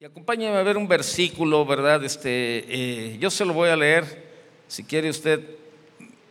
[0.00, 2.04] Y acompáñame a ver un versículo, ¿verdad?
[2.04, 4.28] Este, eh, yo se lo voy a leer.
[4.68, 5.40] Si quiere usted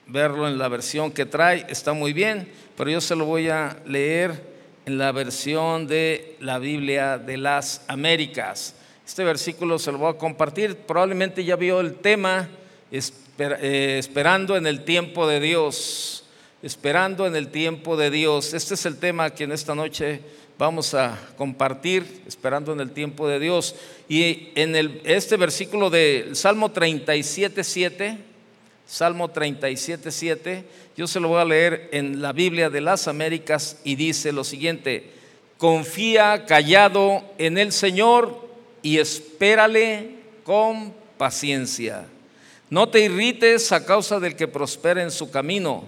[0.06, 3.78] verlo en la versión que trae, está muy bien, pero yo se lo voy a
[3.86, 4.42] leer
[4.86, 8.74] en la versión de la Biblia de las Américas.
[9.06, 10.78] Este versículo se lo voy a compartir.
[10.78, 12.48] Probablemente ya vio el tema
[12.90, 16.24] eh, esperando en el tiempo de Dios.
[16.64, 18.54] Esperando en el tiempo de Dios.
[18.54, 20.22] Este es el tema que en esta noche
[20.58, 23.76] vamos a compartir, esperando en el tiempo de Dios.
[24.10, 28.18] Y en este versículo de Salmo 37, 7,
[28.86, 30.64] Salmo 37, 7,
[30.96, 34.44] yo se lo voy a leer en la Biblia de las Américas y dice lo
[34.44, 35.12] siguiente,
[35.58, 38.48] confía callado en el Señor
[38.82, 40.12] y espérale
[40.44, 42.08] con paciencia.
[42.70, 45.86] No te irrites a causa del que prospera en su camino,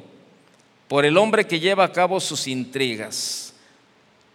[0.87, 3.48] por el hombre que lleva a cabo sus intrigas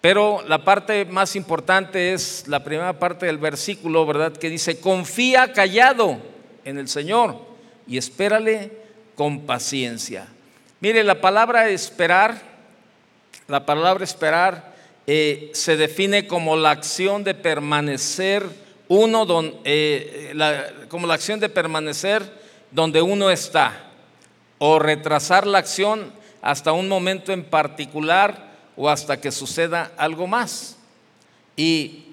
[0.05, 4.35] pero la parte más importante es la primera parte del versículo, ¿verdad?
[4.35, 6.19] Que dice, confía callado
[6.67, 7.39] en el Señor
[7.87, 8.71] y espérale
[9.15, 10.27] con paciencia.
[10.81, 12.39] Mire, la palabra esperar,
[13.49, 14.75] la palabra esperar
[15.07, 18.45] eh, se define como la acción de permanecer
[18.89, 19.27] uno,
[19.65, 20.35] eh,
[20.89, 22.23] como la acción de permanecer
[22.71, 23.91] donde uno está,
[24.59, 26.13] o retrasar la acción
[26.43, 30.77] hasta un momento en particular o hasta que suceda algo más.
[31.57, 32.05] Y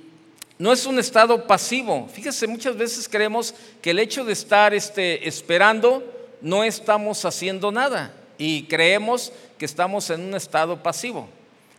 [0.58, 2.08] no es un estado pasivo.
[2.14, 6.04] Fíjese, muchas veces creemos que el hecho de estar este, esperando
[6.42, 11.28] no estamos haciendo nada y creemos que estamos en un estado pasivo.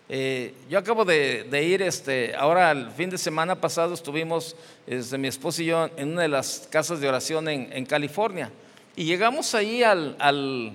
[0.08, 5.28] Eh, yo acabo de, ir, este, ahora el fin de semana pasado estuvimos, desde mi
[5.28, 8.50] esposo y yo, en una de las casas de oración en, California.
[8.94, 10.72] Y llegamos ahí al,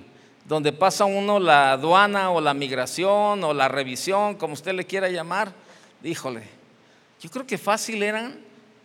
[0.48, 5.10] donde pasa uno la aduana o la migración o la revisión, como usted le quiera
[5.10, 5.52] llamar,
[6.02, 6.42] híjole,
[7.20, 8.40] yo creo que fácil eran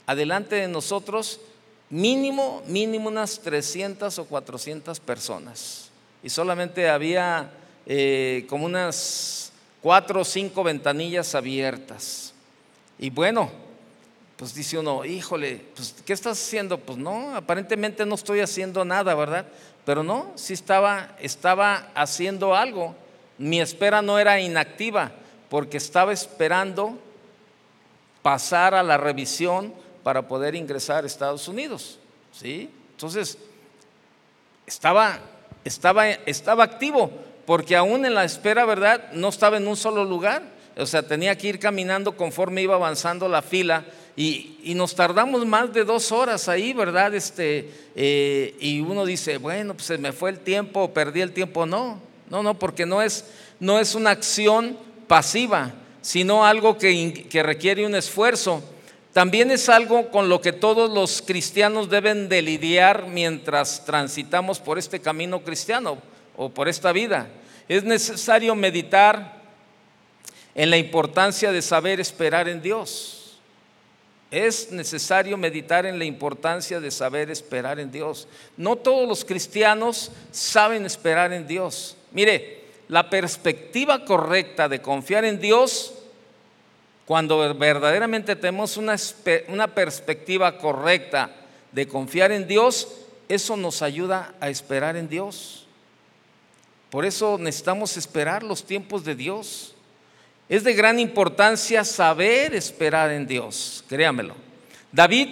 [0.06, 1.40] adelante de nosotros
[1.90, 5.90] mínimo, mínimo unas 300 o 400 personas.
[6.22, 7.50] Y solamente había
[7.86, 12.34] eh, como unas cuatro o cinco ventanillas abiertas.
[13.00, 13.50] Y bueno,
[14.36, 16.78] pues dice uno, híjole, pues ¿qué estás haciendo?
[16.78, 19.46] Pues no, aparentemente no estoy haciendo nada, ¿verdad?
[19.86, 22.96] Pero no, sí estaba, estaba haciendo algo.
[23.38, 25.12] Mi espera no era inactiva,
[25.50, 26.98] porque estaba esperando
[28.22, 29.74] pasar a la revisión
[30.04, 32.00] para poder ingresar a Estados Unidos.
[32.32, 32.70] ¿sí?
[32.92, 33.38] Entonces,
[34.66, 35.20] estaba,
[35.66, 37.12] estaba, estaba activo,
[37.46, 39.12] porque aún en la espera, ¿verdad?
[39.12, 40.44] No estaba en un solo lugar.
[40.78, 45.74] O sea, tenía que ir caminando conforme iba avanzando la fila y, nos tardamos más
[45.74, 47.14] de dos horas ahí, ¿verdad?
[47.16, 51.66] Este, eh, y uno dice, bueno, pues se me fue el tiempo, perdí el tiempo.
[51.66, 53.26] No, no, no, porque no es,
[53.60, 58.64] no es una acción pasiva, sino algo que, que requiere un esfuerzo.
[59.14, 64.80] También es algo con lo que todos los cristianos deben de lidiar mientras transitamos por
[64.80, 65.98] este camino cristiano
[66.36, 67.28] o por esta vida.
[67.68, 69.42] Es necesario meditar
[70.56, 73.23] en la importancia de saber esperar en Dios.
[74.34, 78.28] Es necesario meditar en la importancia de saber esperar en Dios.
[78.58, 81.96] No todos los cristianos saben esperar en Dios.
[82.12, 85.94] Mire, la perspectiva correcta de confiar en Dios,
[87.06, 88.96] cuando verdaderamente tenemos una,
[89.50, 91.30] una perspectiva correcta
[91.72, 92.88] de confiar en Dios,
[93.30, 95.68] eso nos ayuda a esperar en Dios.
[96.90, 99.73] Por eso necesitamos esperar los tiempos de Dios.
[100.50, 104.36] Es de gran importancia saber esperar en Dios, créamelo.
[104.92, 105.30] David,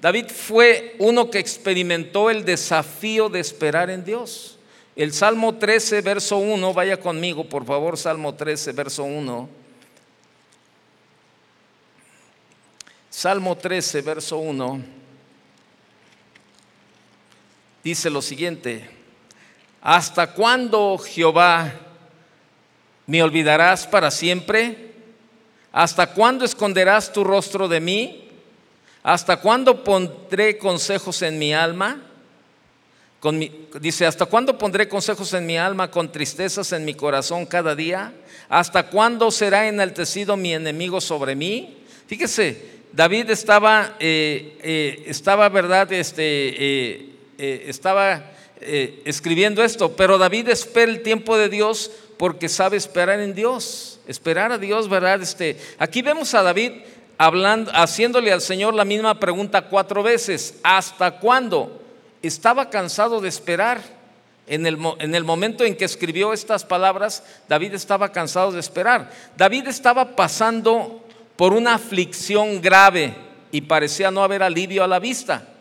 [0.00, 4.58] David fue uno que experimentó el desafío de esperar en Dios.
[4.96, 9.64] El Salmo 13, verso 1, vaya conmigo, por favor, Salmo 13, verso 1.
[13.14, 14.82] Salmo 13, verso 1,
[17.84, 18.90] dice lo siguiente,
[19.80, 21.72] ¿hasta cuándo Jehová
[23.06, 24.92] ¿Me olvidarás para siempre?
[25.72, 28.28] ¿Hasta cuándo esconderás tu rostro de mí?
[29.02, 32.00] ¿Hasta cuándo pondré consejos en mi alma?
[33.80, 38.12] dice, ¿hasta cuándo pondré consejos en mi alma con tristezas en mi corazón cada día?
[38.48, 41.78] ¿Hasta cuándo será enaltecido mi enemigo sobre mí?
[42.06, 48.33] Fíjese, David estaba, eh, eh, estaba verdad, este, eh, estaba
[49.04, 54.52] escribiendo esto, pero David espera el tiempo de Dios porque sabe esperar en Dios, esperar
[54.52, 55.20] a Dios, ¿verdad?
[55.20, 56.72] Este, aquí vemos a David
[57.18, 60.58] hablando, haciéndole al Señor la misma pregunta cuatro veces.
[60.62, 61.80] ¿Hasta cuándo?
[62.22, 64.04] Estaba cansado de esperar.
[64.46, 69.10] En el, en el momento en que escribió estas palabras, David estaba cansado de esperar.
[69.38, 71.02] David estaba pasando
[71.36, 73.14] por una aflicción grave
[73.50, 75.53] y parecía no haber alivio a la vista.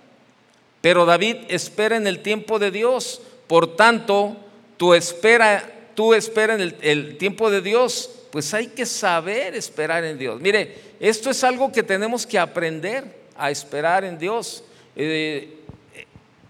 [0.83, 3.21] Pero David espera en el tiempo de Dios.
[3.47, 4.35] Por tanto,
[4.75, 5.63] tú espera,
[5.95, 8.09] tú espera en el, tiempo de Dios.
[8.33, 10.41] Pues hay que saber esperar en Dios.
[10.41, 13.05] Mire, esto es algo que tenemos que aprender
[13.37, 14.65] a esperar en Dios.
[14.97, 15.55] Eh,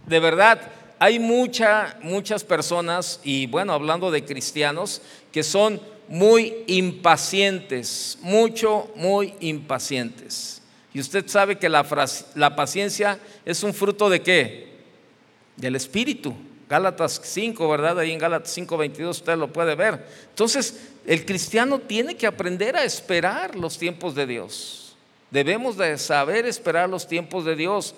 [0.08, 0.62] de verdad,
[0.98, 9.36] hay mucha, muchas personas, y bueno, hablando de cristianos, que son muy impacientes, mucho, muy
[9.42, 10.53] impacientes.
[10.94, 11.84] Y usted sabe que la,
[12.56, 14.74] paciencia es un fruto de qué?
[15.56, 16.36] Del Espíritu.
[16.70, 18.00] Gálatas 5, ¿verdad?
[18.00, 20.06] Ahí en Gálatas 5, 22 usted lo puede ver.
[20.30, 24.96] Entonces, el cristiano tiene que aprender a esperar los tiempos de Dios.
[25.32, 27.96] Debemos de saber esperar los tiempos de Dios.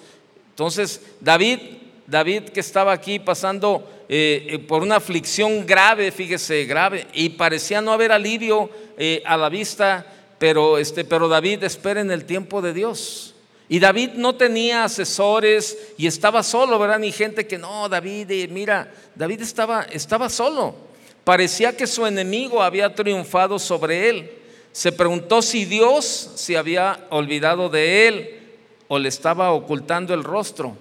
[0.52, 1.60] Entonces, David,
[2.08, 7.82] David que estaba aquí pasando eh, eh, por una aflicción grave, fíjese, grave, y parecía
[7.82, 10.06] no haber alivio eh, a la vista,
[10.38, 13.36] pero, este, pero David espera en el tiempo de Dios.
[13.68, 17.00] Y David no tenía asesores y estaba solo, ¿verdad?
[17.00, 20.76] Ni gente que no, David, mira, David estaba, estaba solo.
[21.24, 24.32] Parecía que su enemigo había triunfado sobre él.
[24.72, 28.40] Se preguntó si Dios se había olvidado de él
[28.88, 30.78] o le estaba ocultando el rostro.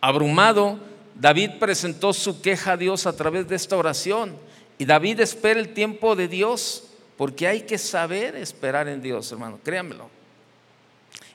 [0.00, 0.78] Abrumado,
[1.16, 4.36] David presentó su queja a Dios a través de esta oración.
[4.78, 6.84] Y David espera el tiempo de Dios,
[7.18, 10.08] porque hay que saber esperar en Dios, hermano, créanmelo.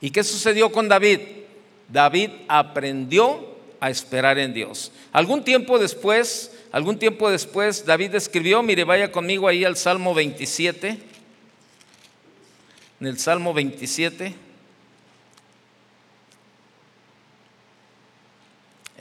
[0.01, 1.19] ¿Y qué sucedió con David?
[1.87, 4.91] David aprendió a esperar en Dios.
[5.11, 10.97] Algún tiempo después, algún tiempo después, David escribió, mire, vaya conmigo ahí al Salmo 27,
[12.99, 14.33] en el Salmo 27.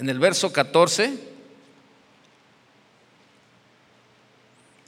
[0.03, 1.17] en el verso 14,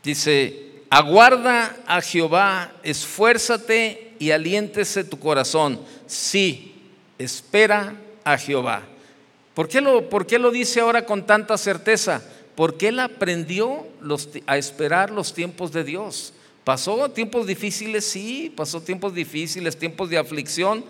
[0.02, 5.80] dice, aguarda a Jehová, esfuérzate y aliéntese tu corazón.
[6.06, 6.72] Sí,
[7.18, 8.84] espera a Jehová.
[9.54, 12.22] ¿Por qué lo, por qué lo dice ahora con tanta certeza?
[12.54, 13.84] Porque él aprendió
[14.46, 16.32] a esperar los tiempos de Dios.
[16.62, 20.84] Pasó tiempos difíciles, sí, pasó tiempos difíciles, tiempos de aflicción,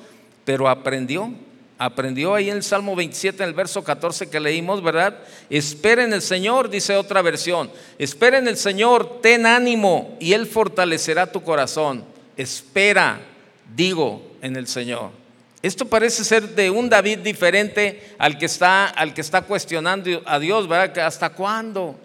[0.44, 1.32] pero aprendió
[1.78, 5.18] aprendió ahí en el Salmo 27, en el verso 14 que leímos, ¿verdad?
[5.50, 7.70] Espera en el Señor, dice otra versión.
[7.98, 12.04] Espera en el Señor, ten ánimo y Él fortalecerá tu corazón.
[12.36, 13.20] Espera,
[13.74, 15.10] digo, en el Señor.
[15.62, 20.38] Esto parece ser de un David diferente al que está, al que está cuestionando a
[20.38, 21.06] Dios, ¿verdad?
[21.06, 21.96] ¿Hasta cuándo?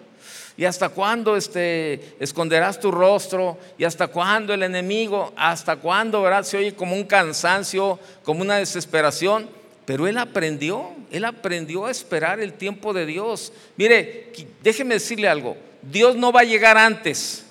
[0.56, 3.58] ¿Y hasta cuándo este, esconderás tu rostro?
[3.78, 5.34] ¿Y hasta cuándo el enemigo?
[5.38, 6.44] ¿Hasta cuándo, verdad?
[6.44, 9.59] Se oye como un cansancio, como una desesperación.
[9.90, 13.52] Pero él aprendió, él aprendió a esperar el tiempo de Dios.
[13.76, 14.32] Mire,
[14.62, 17.44] déjeme decirle algo, Dios no va a llegar antes,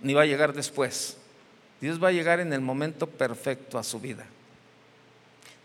[0.00, 1.16] ni va a llegar después.
[1.80, 4.26] Dios va a llegar en el momento perfecto a su vida.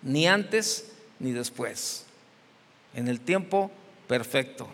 [0.04, 2.06] Ni antes ni después.
[2.94, 3.72] En el tiempo
[4.08, 4.70] perfecto.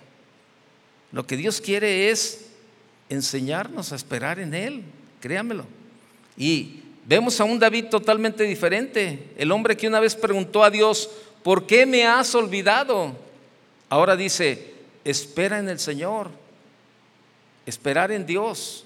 [1.14, 2.48] Lo que Dios quiere es
[3.08, 4.84] enseñarnos a esperar en Él,
[5.22, 5.66] créamelo.
[6.36, 9.32] Y Vemos a un David totalmente diferente.
[9.36, 11.10] El hombre que una vez preguntó a Dios,
[11.42, 13.16] ¿por qué me has olvidado?
[13.90, 16.30] Ahora dice, espera en el Señor.
[17.66, 18.86] Esperar en Dios.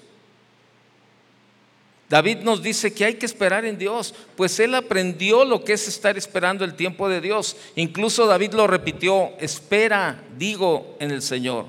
[2.08, 5.86] David nos dice que hay que esperar en Dios, pues él aprendió lo que es
[5.86, 7.58] estar esperando el tiempo de Dios.
[7.76, 11.66] Incluso David lo repitió, espera, digo, en el Señor.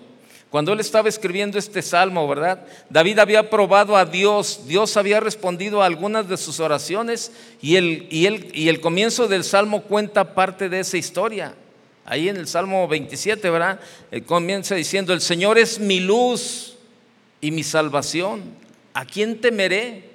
[0.56, 2.66] Cuando él estaba escribiendo este salmo, ¿verdad?
[2.90, 8.08] David había probado a Dios, Dios había respondido a algunas de sus oraciones y el,
[8.10, 11.56] y y el comienzo del salmo cuenta parte de esa historia.
[12.06, 13.82] Ahí en el Salmo 27, ¿verdad?
[14.12, 16.78] Él comienza diciendo, el Señor es mi luz
[17.42, 18.42] y mi salvación.
[18.94, 20.10] ¿A quién temeré?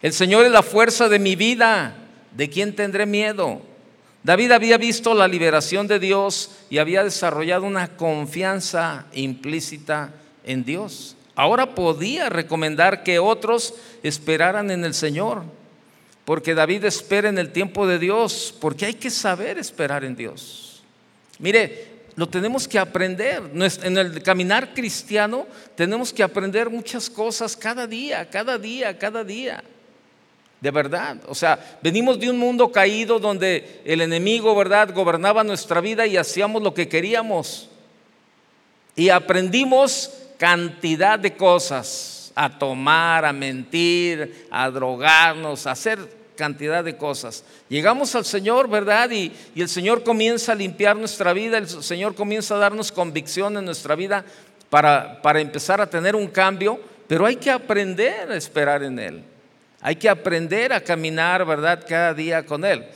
[0.00, 1.96] El Señor es la fuerza de mi vida.
[2.36, 3.62] ¿De quién tendré miedo?
[4.28, 10.12] David había visto la liberación de Dios y había desarrollado una confianza implícita
[10.44, 11.16] en Dios.
[11.34, 15.44] Ahora podía recomendar que otros esperaran en el Señor,
[16.26, 20.82] porque David espera en el tiempo de Dios, porque hay que saber esperar en Dios.
[21.38, 23.42] Mire, lo tenemos que aprender.
[23.82, 29.64] En el caminar cristiano tenemos que aprender muchas cosas cada día, cada día, cada día.
[30.60, 31.18] De verdad.
[31.28, 36.16] O sea, venimos de un mundo caído donde el enemigo, ¿verdad?, gobernaba nuestra vida y
[36.16, 37.68] hacíamos lo que queríamos.
[38.96, 45.98] Y aprendimos cantidad de cosas, a tomar, a mentir, a drogarnos, a hacer
[46.36, 47.44] cantidad de cosas.
[47.68, 49.10] Llegamos al Señor, ¿verdad?
[49.10, 53.56] Y, y el Señor comienza a limpiar nuestra vida, el Señor comienza a darnos convicción
[53.56, 54.24] en nuestra vida
[54.70, 59.24] para, para empezar a tener un cambio, pero hay que aprender a esperar en Él.
[59.80, 61.84] Hay que aprender a caminar, ¿verdad?
[61.88, 62.86] Cada día con Él.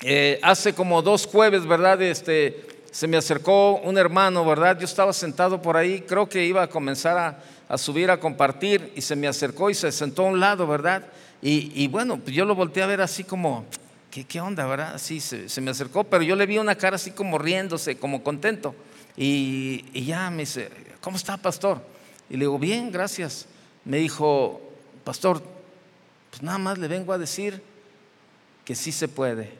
[0.00, 2.00] Eh, hace como dos jueves, ¿verdad?
[2.00, 4.78] Este, se me acercó un hermano, ¿verdad?
[4.78, 7.38] Yo estaba sentado por ahí, creo que iba a comenzar
[7.68, 11.06] a, subir a compartir y se me acercó y se sentó a un lado, ¿verdad?
[11.42, 13.66] Y, bueno, pues yo lo volteé a ver así como,
[14.10, 14.94] ¿qué, qué onda, verdad?
[14.94, 18.74] Así se, me acercó, pero yo le vi una cara así como riéndose, como contento.
[19.16, 20.70] Y, y ya me dice,
[21.02, 21.82] ¿cómo está, pastor?
[22.30, 23.46] Y le digo, bien, gracias.
[23.84, 24.62] Me dijo,
[25.04, 25.42] pastor,
[26.34, 27.62] pues nada más le vengo a decir
[28.64, 29.52] que sí se puede.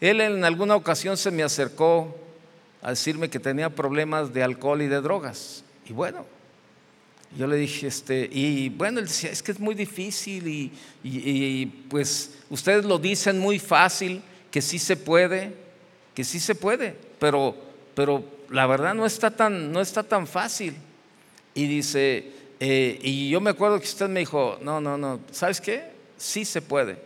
[0.00, 2.16] Él en alguna ocasión se me acercó
[2.82, 5.64] a decirme que tenía problemas de alcohol y de drogas.
[5.88, 6.24] Y bueno,
[7.36, 10.72] yo le dije, este, y bueno, él decía, es que es muy difícil y,
[11.02, 14.22] y, pues ustedes lo dicen muy fácil,
[14.52, 15.52] que sí se puede,
[16.14, 17.56] que sí se puede, pero,
[17.96, 20.76] pero la verdad no está tan, no está tan fácil.
[21.54, 25.60] Y dice, eh, y yo me acuerdo que usted me dijo, no, no, no, ¿sabes
[25.60, 25.90] qué?
[26.16, 26.98] Sí se puede.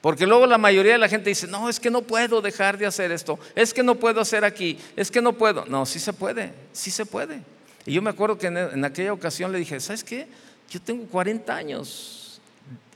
[0.00, 2.84] Porque luego la mayoría de la gente dice, no, es que no puedo dejar de
[2.84, 5.64] hacer esto, es que no puedo hacer aquí, es que no puedo.
[5.66, 7.40] No, sí se puede, sí se puede.
[7.86, 10.26] Y yo me acuerdo que en, aquella ocasión le dije, ¿sabes qué?
[10.70, 12.40] Yo tengo 40 años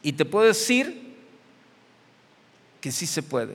[0.02, 1.16] y te puedo decir
[2.80, 3.54] que sí se puede.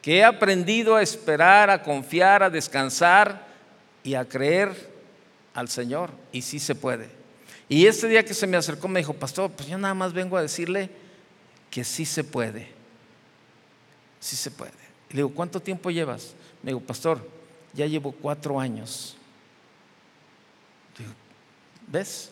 [0.00, 3.46] Que he aprendido a esperar, a confiar, a descansar
[4.02, 4.91] y a creer
[5.54, 7.10] al Señor y sí se puede.
[7.68, 10.36] Y este día que se me acercó me dijo, pastor, pues yo nada más vengo
[10.36, 10.90] a decirle
[11.70, 12.68] que sí se puede.
[14.20, 14.72] Sí se puede.
[15.10, 16.34] Y le digo, ¿cuánto tiempo llevas?
[16.62, 17.26] Me dijo, pastor,
[17.72, 19.16] ya llevo cuatro años.
[20.98, 21.10] Digo,
[21.86, 22.30] ¿ves?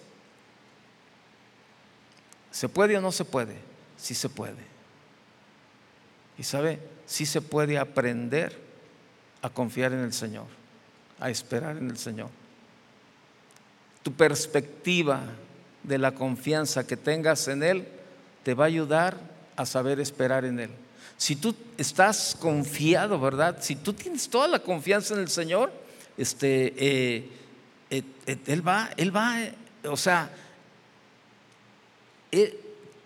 [2.50, 3.56] ¿Se puede o no se puede?
[3.96, 4.70] Sí se puede.
[6.36, 8.58] Y sabe, sí se puede aprender
[9.42, 10.46] a confiar en el Señor,
[11.18, 12.28] a esperar en el Señor
[14.02, 15.20] tu perspectiva
[15.82, 17.88] de la confianza que tengas en Él
[18.42, 19.16] te va a ayudar
[19.56, 20.70] a saber esperar en Él.
[21.16, 23.58] Si tú estás confiado, ¿verdad?
[23.60, 25.70] Si tú tienes toda la confianza en el Señor,
[26.16, 27.28] este, eh,
[27.90, 29.36] eh, eh, Él va, Él va,
[29.84, 30.30] o sea,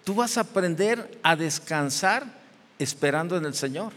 [0.05, 2.25] tú vas a aprender a descansar
[2.79, 3.93] esperando en el Señor.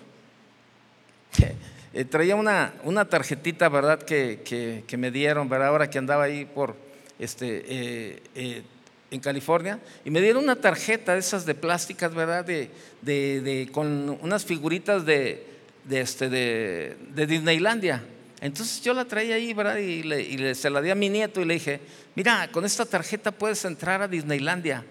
[2.09, 4.01] traía una, una tarjetita, ¿verdad?
[4.01, 5.67] Que, que, me dieron, ¿verdad?
[5.67, 6.75] Ahora que andaba ahí por,
[7.19, 8.63] este, eh, eh,
[9.09, 12.45] en California y me dieron una tarjeta de esas de plásticas, ¿verdad?
[12.45, 15.45] De, con unas figuritas de,
[15.89, 18.03] este, de, Disneylandia.
[18.41, 19.77] Entonces yo la traía ahí, ¿verdad?
[19.77, 21.79] Y, le, se la di a mi nieto y le dije,
[22.15, 24.86] mira, con esta tarjeta puedes entrar a Disneylandia.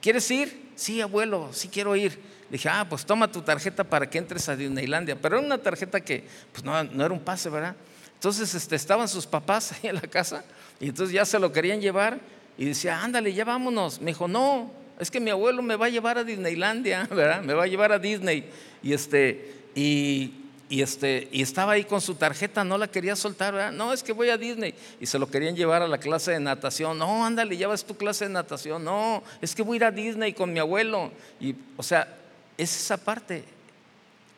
[0.00, 0.68] ¿Quieres ir?
[0.74, 2.12] Sí, abuelo, sí quiero ir.
[2.50, 5.16] Le dije, ah, pues toma tu tarjeta para que entres a Disneylandia.
[5.20, 7.76] Pero era una tarjeta que, pues no, no era un pase, ¿verdad?
[8.18, 10.44] Entonces este, estaban sus papás ahí en la casa
[10.80, 12.18] y entonces ya se lo querían llevar
[12.56, 14.00] y decía, ándale, ya vámonos.
[14.00, 17.42] Me dijo, no, es que mi abuelo me va a llevar a Disneylandia, ¿verdad?
[17.42, 18.50] Me va a llevar a Disney.
[18.82, 20.32] Y este, y,
[20.68, 23.72] este, y estaba ahí con su tarjeta, no la quería soltar, ¿verdad?
[23.72, 24.74] No, es que voy a Disney.
[25.00, 26.98] Y se lo querían llevar a la clase de natación.
[26.98, 28.84] No, ándale, llevas tu clase de natación.
[28.84, 31.12] No, es que voy a ir a Disney con mi abuelo.
[31.40, 32.16] Y, o sea,
[32.56, 33.44] es esa parte.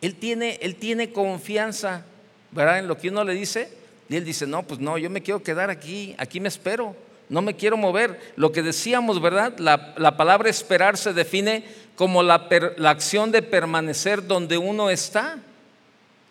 [0.03, 2.05] Él tiene, él tiene confianza,
[2.53, 2.79] ¿verdad?
[2.79, 3.69] En lo que uno le dice.
[4.09, 6.97] Y él dice, no, pues no, yo me quiero quedar aquí, aquí me espero,
[7.29, 8.33] no me quiero mover.
[8.37, 9.57] Lo que decíamos, ¿verdad?
[9.59, 11.65] La, palabra esperar se define
[11.95, 15.39] como la, la acción de permanecer donde uno está.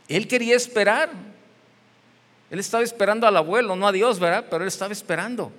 [0.10, 1.10] Él quería esperar.
[2.52, 4.46] Él estaba esperando al abuelo, no a Dios, ¿verdad?
[4.50, 5.52] Pero él estaba esperando,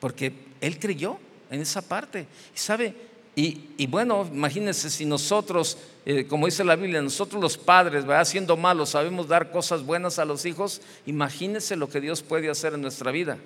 [0.00, 1.18] porque él creyó
[1.50, 2.26] en esa parte.
[2.54, 2.94] Y sabe,
[3.40, 8.24] y, bueno, imagínense si nosotros, eh, como dice la Biblia, nosotros los padres, ¿verdad?
[8.24, 12.74] siendo malos, sabemos dar cosas buenas a los hijos, imagínense lo que Dios puede hacer
[12.74, 13.38] en nuestra vida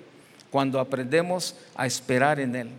[0.49, 2.69] cuando aprendemos a esperar en Él.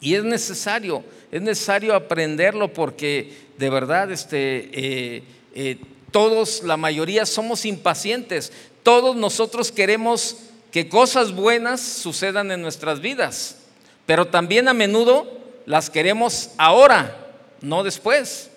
[0.00, 5.22] Y es necesario, es necesario aprenderlo porque de verdad este, eh,
[5.54, 5.78] eh,
[6.12, 10.38] todos, la mayoría somos impacientes, todos nosotros queremos
[10.70, 13.58] que cosas buenas sucedan en nuestras vidas,
[14.06, 17.14] pero también a menudo las queremos ahora,
[17.60, 18.50] no después.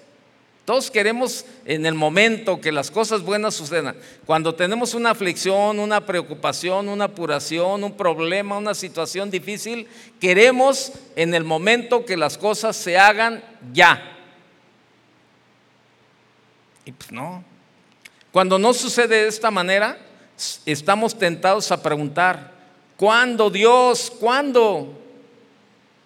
[0.63, 3.95] Todos queremos en el momento que las cosas buenas sucedan.
[4.27, 9.87] Cuando tenemos una aflicción, una preocupación, una apuración, un problema, una situación difícil,
[10.21, 14.15] queremos en el momento que las cosas se hagan ya.
[16.85, 17.43] Y pues no.
[18.31, 19.97] Cuando no sucede de esta manera,
[20.67, 22.53] estamos tentados a preguntar,
[22.95, 24.13] ¿cuándo Dios?
[24.19, 24.98] ¿Cuándo?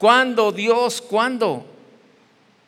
[0.04, 1.02] ¿Cuándo, Dios?
[1.02, 1.66] ¿Cuándo?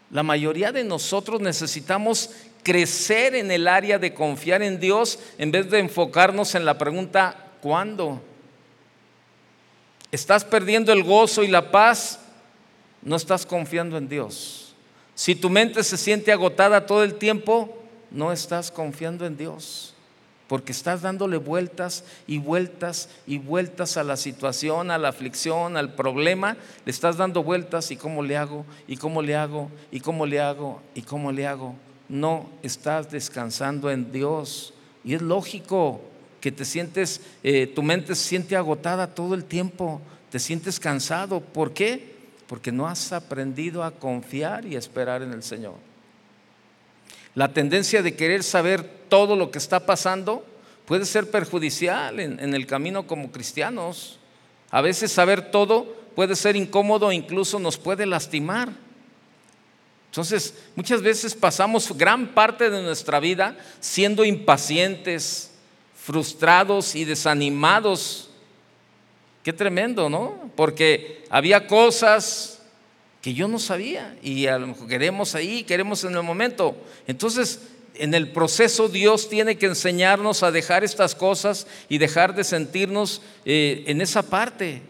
[0.10, 2.30] La mayoría de nosotros necesitamos
[2.64, 7.52] crecer en el área de confiar en Dios en vez de enfocarnos en la pregunta
[7.62, 8.22] ¿cuándo?
[10.14, 12.22] estás perdiendo el gozo y la paz,
[13.02, 14.74] no estás confiando en Dios.
[15.14, 17.78] Si tu mente se siente agotada todo el tiempo,
[18.12, 19.94] no estás confiando en Dios.
[20.48, 25.96] Porque estás dándole vueltas y vueltas y vueltas a la situación, a la aflicción, al
[25.96, 26.56] problema.
[26.86, 30.40] Le estás dando vueltas y cómo le hago, y cómo le hago, y cómo le
[30.40, 31.76] hago, y cómo le hago.
[32.10, 34.74] No estás descansando en Dios.
[35.04, 36.02] Y es lógico
[36.40, 40.00] que te sientes, eh, tu mente se siente agotada todo el tiempo,
[40.30, 41.40] te sientes cansado.
[41.40, 42.14] ¿Por qué?
[42.46, 45.95] Porque no has aprendido a confiar y esperar en el Señor.
[47.36, 50.46] La tendencia de querer saber todo lo que está pasando
[50.86, 54.20] puede ser perjudicial en, el camino como cristianos.
[54.72, 55.84] A veces saber todo
[56.16, 58.70] puede ser incómodo incluso nos puede lastimar.
[60.12, 65.52] Entonces, muchas veces pasamos gran parte de nuestra vida siendo impacientes,
[65.94, 68.30] frustrados y desanimados.
[69.44, 70.50] Qué tremendo, ¿no?
[70.56, 72.55] Porque había cosas
[73.26, 76.78] que yo no sabía y a lo mejor queremos ahí, queremos en el momento.
[77.08, 77.60] Entonces,
[77.96, 83.24] en el proceso Dios tiene que enseñarnos a dejar estas cosas y dejar de sentirnos
[83.44, 84.84] eh, en esa parte.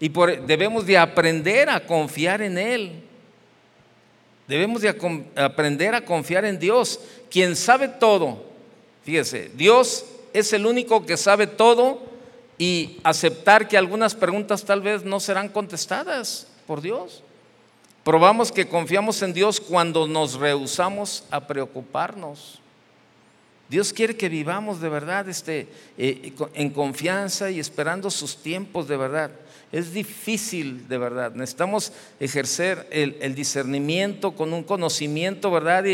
[0.00, 0.08] Y
[0.48, 2.90] debemos de aprender a confiar en Él.
[4.48, 4.88] Debemos de
[5.36, 6.98] aprender a confiar en Dios,
[7.30, 8.46] quien sabe todo.
[9.04, 12.02] Fíjese, Dios es el único que sabe todo
[12.58, 17.22] y aceptar que algunas preguntas tal vez no serán contestadas por Dios.
[18.06, 22.60] Probamos que confiamos en Dios cuando nos rehusamos a preocuparnos.
[23.68, 25.66] Dios quiere que vivamos de verdad este,
[25.98, 29.32] eh, en confianza y esperando sus tiempos de verdad.
[29.72, 31.32] Es difícil, de verdad.
[31.32, 35.84] Necesitamos ejercer el, discernimiento con un conocimiento, ¿verdad?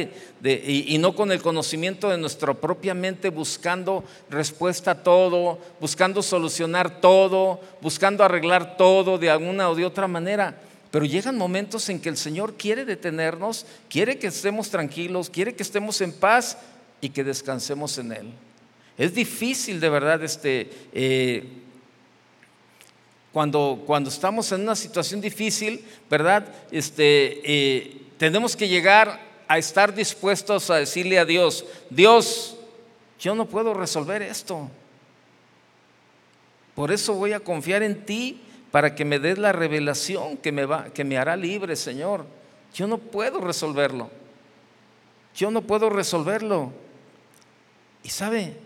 [0.45, 7.01] Y, no con el conocimiento de nuestra propia mente, buscando respuesta a todo, buscando solucionar
[7.01, 10.59] todo, buscando arreglar todo de alguna o de otra manera.
[10.93, 15.63] Pero llegan momentos en que el Señor quiere detenernos, quiere que estemos tranquilos, quiere que
[15.63, 16.59] estemos en paz
[17.01, 18.31] y que descansemos en Él.
[18.99, 20.71] Es difícil, de verdad, este.
[20.93, 21.49] Eh,
[23.33, 26.47] cuando, cuando estamos en una situación difícil, ¿verdad?
[26.71, 32.59] Este, eh, tenemos que llegar a estar dispuestos a decirle a Dios, Dios,
[33.19, 34.71] yo no puedo resolver esto.
[36.75, 40.65] Por eso voy a confiar en ti para que me des la revelación que me,
[40.65, 42.25] va, que me hará libre, Señor.
[42.75, 44.11] Yo no puedo resolverlo.
[45.37, 46.73] Yo no puedo resolverlo.
[48.03, 48.57] Y sabe,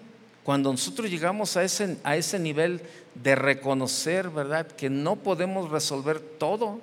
[0.45, 2.81] cuando nosotros llegamos a ese, a ese nivel
[3.17, 6.81] de reconocer, ¿verdad?, que no podemos resolver todo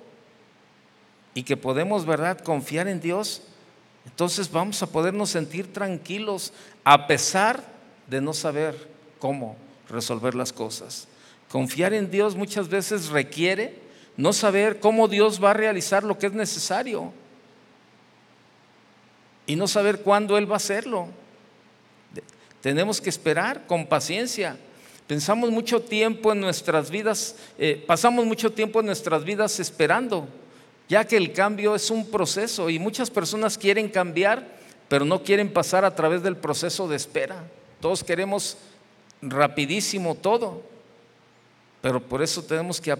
[1.32, 3.40] y que podemos, ¿verdad?, confiar en Dios,
[4.04, 6.52] entonces vamos a podernos sentir tranquilos
[6.84, 7.64] a pesar
[8.06, 8.76] de no saber
[9.18, 9.56] cómo
[9.88, 11.08] resolver las cosas.
[11.54, 13.78] Confiar en Dios muchas veces requiere
[14.16, 17.12] no saber cómo Dios va a realizar lo que es necesario
[19.46, 21.06] y no saber cuándo Él va a hacerlo.
[22.60, 24.56] Tenemos que esperar con paciencia.
[25.06, 30.26] Pensamos mucho tiempo en nuestras vidas, eh, pasamos mucho tiempo en nuestras vidas esperando,
[30.88, 34.44] ya que el cambio es un proceso y muchas personas quieren cambiar,
[34.88, 37.44] pero no quieren pasar a través del proceso de espera.
[37.80, 38.56] Todos queremos
[39.22, 40.73] rapidísimo todo,
[41.84, 42.96] pero por eso tenemos que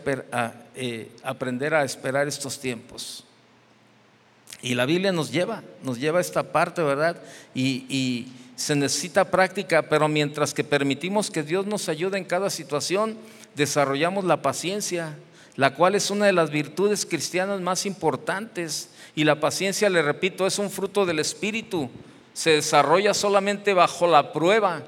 [0.75, 3.25] eh, aprender a esperar estos tiempos.
[4.61, 7.17] Y la Biblia nos lleva, nos lleva a esta parte, ¿verdad?
[7.55, 13.17] y se necesita práctica, pero mientras que permitimos que Dios nos ayude en cada situación,
[13.57, 15.17] desarrollamos la paciencia,
[15.57, 18.91] la cual es una de las virtudes cristianas más importantes.
[19.15, 21.89] Y la paciencia, le repito, es un fruto del Espíritu.
[22.35, 24.83] Se desarrolla solamente bajo la prueba.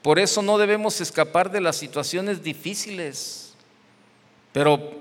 [0.00, 3.41] Por eso no debemos escapar de las situaciones difíciles.
[4.52, 5.00] Pero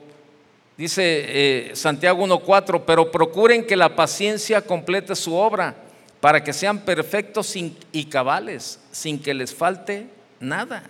[0.77, 5.75] dice eh, Santiago 1.4, pero procuren que la paciencia complete su obra
[6.19, 10.07] para que sean perfectos y cabales, sin que les falte
[10.39, 10.83] nada.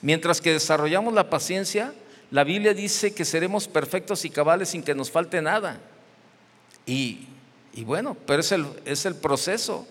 [0.00, 1.92] Mientras que desarrollamos la paciencia,
[2.30, 5.80] la Biblia dice que seremos perfectos y cabales sin que nos falte nada.
[6.86, 7.26] Y,
[7.84, 9.86] bueno, pero es el, es el proceso.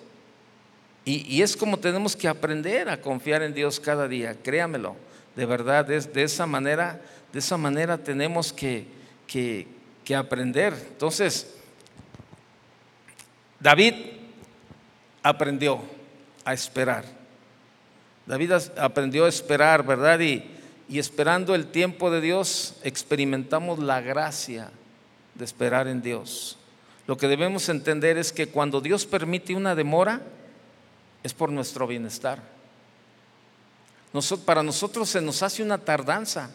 [1.03, 4.95] Y, es como tenemos que aprender a confiar en Dios cada día, créamelo.
[5.37, 6.99] De verdad, de esa manera,
[7.31, 8.87] de esa manera tenemos que,
[9.27, 9.67] que,
[10.03, 10.73] que aprender.
[10.73, 11.55] Entonces,
[13.59, 13.93] David
[15.21, 15.79] aprendió
[16.43, 17.05] a esperar.
[18.25, 20.19] David aprendió a esperar, ¿verdad?
[20.21, 20.43] Y,
[20.89, 24.71] y esperando el tiempo de Dios, experimentamos la gracia
[25.35, 26.57] de esperar en Dios.
[27.05, 30.19] Lo que debemos entender es que cuando Dios permite una demora,
[31.21, 32.56] es por nuestro bienestar.
[34.45, 36.49] Para nosotros se nos hace una tardanza,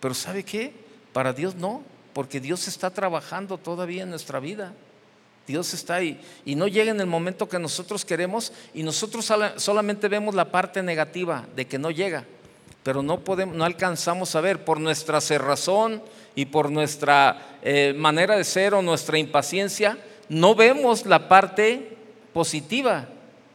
[0.00, 0.72] Pero ¿sabe qué?
[1.12, 1.82] Para Dios no,
[2.12, 4.72] porque Dios está trabajando todavía en nuestra vida.
[5.46, 10.08] Dios está ahí y no llega en el momento que nosotros queremos y nosotros solamente
[10.08, 12.24] vemos la parte negativa de que no llega,
[12.82, 16.02] pero no podemos, no alcanzamos a ver por nuestra cerrazón
[16.36, 21.96] y por nuestra eh, manera de ser o nuestra impaciencia, no vemos la parte
[22.32, 23.08] positiva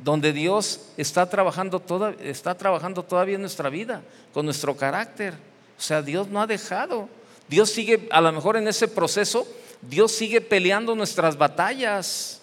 [0.05, 4.03] donde Dios está trabajando, toda, está trabajando todavía en nuestra vida,
[4.35, 5.33] con nuestro carácter.
[5.79, 7.09] O sea, Dios no ha dejado.
[7.47, 9.47] Dios sigue, a lo mejor en ese proceso,
[9.81, 12.39] Dios sigue peleando nuestras batallas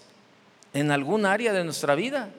[0.74, 2.30] en algún área de nuestra vida.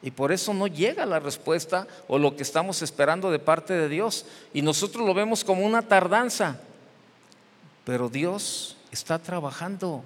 [0.00, 3.90] Y por eso no llega la respuesta o lo que estamos esperando de parte de
[3.90, 4.24] Dios.
[4.54, 6.58] Y nosotros lo vemos como una tardanza.
[7.84, 10.02] Pero Dios está trabajando.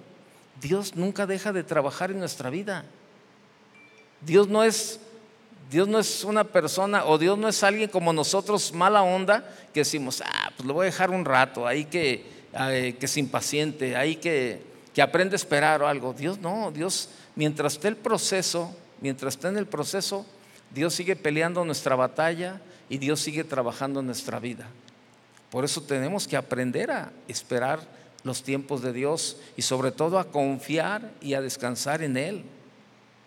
[0.61, 2.85] Dios nunca deja de trabajar en nuestra vida.
[4.21, 5.01] Dios no es
[5.71, 9.81] Dios no es una persona o Dios no es alguien como nosotros mala onda que
[9.81, 14.17] decimos, ah, pues lo voy a dejar un rato, ahí que, que es impaciente, ahí
[14.17, 14.63] que,
[14.95, 16.15] que aprende a esperar o algo.
[16.15, 20.25] Dios no, Dios, mientras esté el proceso, mientras esté en el proceso,
[20.75, 24.67] Dios sigue peleando nuestra batalla y Dios sigue trabajando nuestra vida.
[25.51, 27.81] Por eso tenemos que aprender a esperar
[28.23, 32.45] los tiempos de Dios y sobre todo a confiar y a descansar en Él.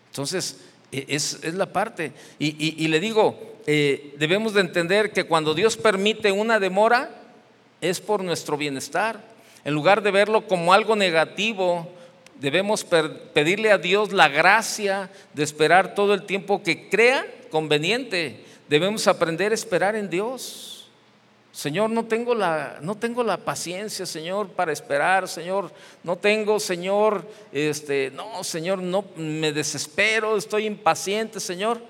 [0.10, 0.58] Entonces,
[0.92, 2.12] e, es, la parte.
[2.40, 7.10] Y, le digo, eh, debemos de entender que cuando Dios permite una demora,
[7.82, 9.20] es por nuestro bienestar.
[9.66, 11.88] En lugar de verlo como algo negativo,
[12.40, 12.84] debemos
[13.34, 18.44] pedirle a Dios la gracia de esperar todo el tiempo que crea conveniente.
[18.68, 20.81] Debemos aprender a esperar en Dios.
[21.52, 25.72] Señor, no tengo la, no tengo la paciencia, Señor, para esperar, Señor.
[26.04, 31.82] No tengo, Señor, este, no, Señor, no me desespero, estoy impaciente, Señor.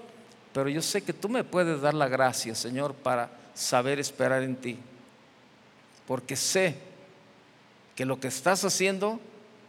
[0.51, 4.55] Pero yo sé que tú me puedes dar la gracia, Señor, para saber esperar en
[4.55, 4.77] ti.
[6.07, 6.75] Porque sé
[7.95, 9.19] que lo que estás haciendo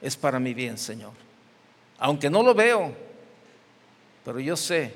[0.01, 1.13] es para mi bien, Señor.
[1.99, 2.93] Aunque no lo veo,
[4.25, 4.95] pero yo sé,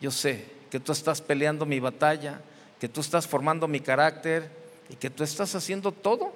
[0.00, 2.40] yo sé que tú estás peleando mi batalla
[2.80, 4.50] que tú estás formando mi carácter
[4.88, 6.32] y que tú estás haciendo todo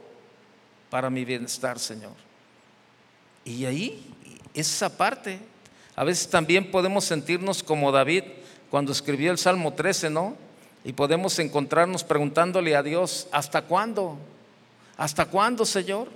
[0.91, 2.13] para mi bienestar, Señor.
[3.45, 4.15] Y ahí,
[4.53, 5.41] esa parte,
[5.97, 8.25] a veces también podemos sentirnos como David
[8.71, 10.37] cuando escribió el Salmo 13, ¿no?
[10.85, 14.19] Y podemos encontrarnos preguntándole a Dios, ¿hasta cuándo?
[14.99, 16.09] ¿Hasta cuándo, Señor?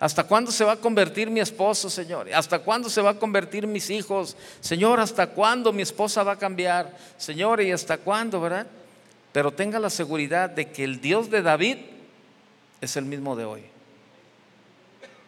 [0.00, 2.32] ¿Hasta cuándo se va a convertir mi esposo, Señor?
[2.32, 4.36] ¿Hasta cuándo se va a convertir mis hijos?
[4.60, 6.96] Señor, ¿hasta cuándo mi esposa va a cambiar?
[7.16, 8.66] Señor, ¿y hasta cuándo, verdad?
[9.32, 11.76] Pero tenga la seguridad de que el Dios de David
[12.80, 13.62] es el mismo de hoy.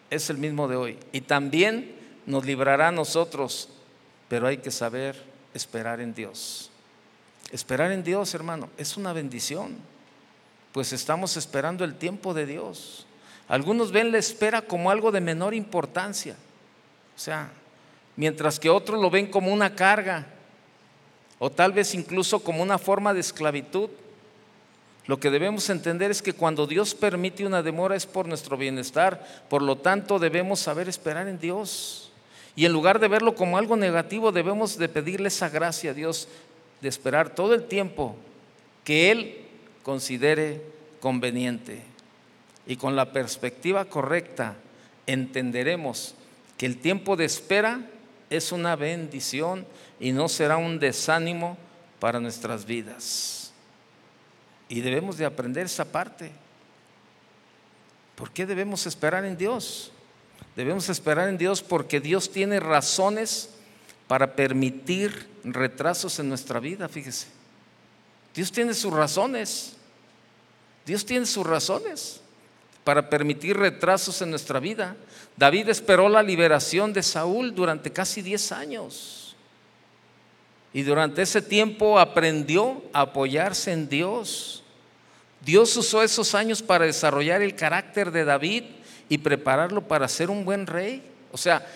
[0.09, 0.99] Es el mismo de hoy.
[1.13, 1.95] Y también
[2.27, 3.69] nos librará a nosotros,
[4.29, 5.23] pero hay que saber
[5.55, 6.71] esperar en Dios.
[7.53, 9.77] Esperar en Dios, hermano, es una bendición,
[10.73, 13.07] pues estamos esperando el tiempo de Dios.
[13.49, 16.37] Algunos ven la espera como algo de menor importancia,
[17.17, 17.51] o sea,
[18.15, 20.27] mientras que otros lo ven como una carga
[21.40, 23.88] o tal vez incluso como una forma de esclavitud.
[25.07, 29.26] Lo que debemos entender es que cuando Dios permite una demora es por nuestro bienestar,
[29.48, 32.12] por lo tanto debemos saber esperar en Dios.
[32.55, 36.29] Y en lugar de verlo como algo negativo, debemos de pedirle esa gracia a Dios
[36.83, 38.16] de esperar todo el tiempo
[38.85, 39.38] que Él
[39.83, 40.61] considere
[41.00, 41.81] conveniente.
[42.66, 44.57] Y con la perspectiva correcta
[45.07, 46.14] entenderemos
[46.59, 47.81] que el tiempo de espera
[48.31, 49.66] es una bendición
[49.99, 51.59] y no será un desánimo
[51.99, 53.53] para nuestras vidas.
[54.69, 56.31] Y debemos de aprender esa parte.
[58.14, 59.90] ¿Por qué debemos esperar en Dios?
[60.55, 63.51] Debemos esperar en Dios porque Dios tiene razones
[64.07, 67.27] para permitir retrasos en nuestra vida, fíjese.
[68.35, 69.77] Dios tiene sus razones.
[70.87, 72.21] Dios tiene sus razones
[72.85, 74.97] para permitir retrasos en nuestra vida.
[75.37, 79.37] David esperó la liberación de Saúl durante casi 10 años.
[80.73, 84.62] Y durante ese tiempo aprendió a apoyarse en Dios.
[85.40, 88.64] Dios usó esos años para desarrollar el carácter de David
[89.09, 91.03] y prepararlo para ser un buen rey.
[91.33, 91.66] O sea,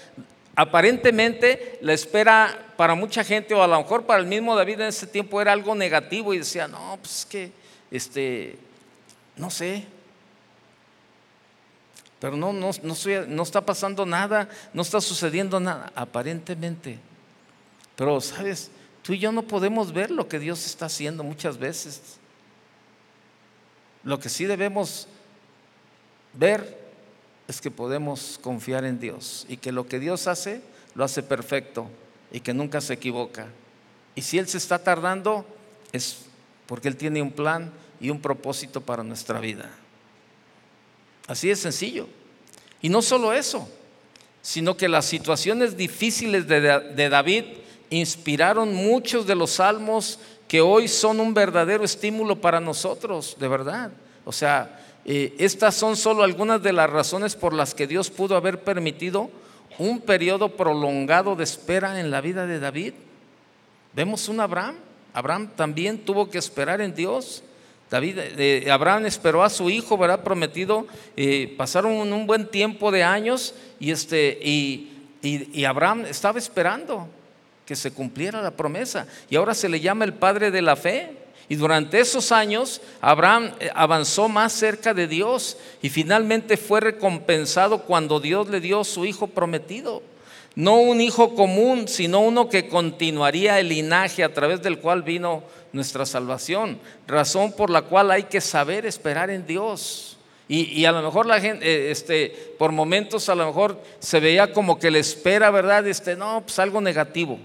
[0.54, 4.88] aparentemente la espera para mucha gente, o a lo mejor para el mismo David en
[4.88, 7.50] ese tiempo era algo negativo y decía, no, pues es que,
[7.90, 8.56] este,
[9.36, 9.84] no sé.
[12.24, 16.98] Pero no, no, no, está pasando nada, no está sucediendo nada, aparentemente.
[17.96, 18.70] Pero, ¿sabes?
[19.02, 22.16] Tú y yo no podemos ver lo que Dios está haciendo muchas veces.
[24.04, 25.06] Lo que sí debemos
[26.32, 26.82] ver
[27.46, 30.62] es que podemos confiar en Dios y que lo que Dios hace,
[30.94, 31.90] lo hace perfecto
[32.32, 33.48] y que nunca se equivoca.
[34.14, 35.44] Y si Él se está tardando,
[35.92, 36.20] es
[36.64, 39.70] porque Él tiene un plan y un propósito para nuestra vida.
[41.26, 42.06] Así de sencillo.
[42.82, 43.68] Y no solo eso,
[44.42, 47.44] sino que las situaciones difíciles de, David
[47.88, 53.90] inspiraron muchos de los salmos que hoy son un verdadero estímulo para nosotros, de verdad.
[54.26, 58.36] O sea, eh, estas son solo algunas de las razones por las que Dios pudo
[58.36, 59.30] haber permitido
[59.78, 62.94] un periodo prolongado de espera en la vida de David.
[63.94, 64.76] Vemos un Abraham.
[65.12, 67.42] Abraham también tuvo que esperar en Dios.
[67.90, 70.22] David, eh, Abraham esperó a su hijo, ¿verdad?
[70.22, 70.86] Prometido.
[71.16, 74.90] Eh, pasaron un buen tiempo de años y, este, y,
[75.64, 77.08] Abraham estaba esperando
[77.64, 79.06] que se cumpliera la promesa.
[79.30, 81.12] Y ahora se le llama el padre de la fe.
[81.48, 87.82] Y durante esos años Abraham eh, avanzó más cerca de Dios y finalmente fue recompensado
[87.82, 90.02] cuando Dios le dio su hijo prometido.
[90.56, 95.42] No un hijo común, sino uno que continuaría el linaje a través del cual vino
[95.74, 96.78] nuestra salvación.
[97.06, 100.16] Razón por la cual hay que saber esperar en Dios.
[100.46, 104.52] Y, a lo mejor la gente, eh, este, por momentos a lo mejor se veía
[104.52, 105.86] como que le espera, ¿verdad?
[105.86, 107.38] Este, no, pues algo negativo.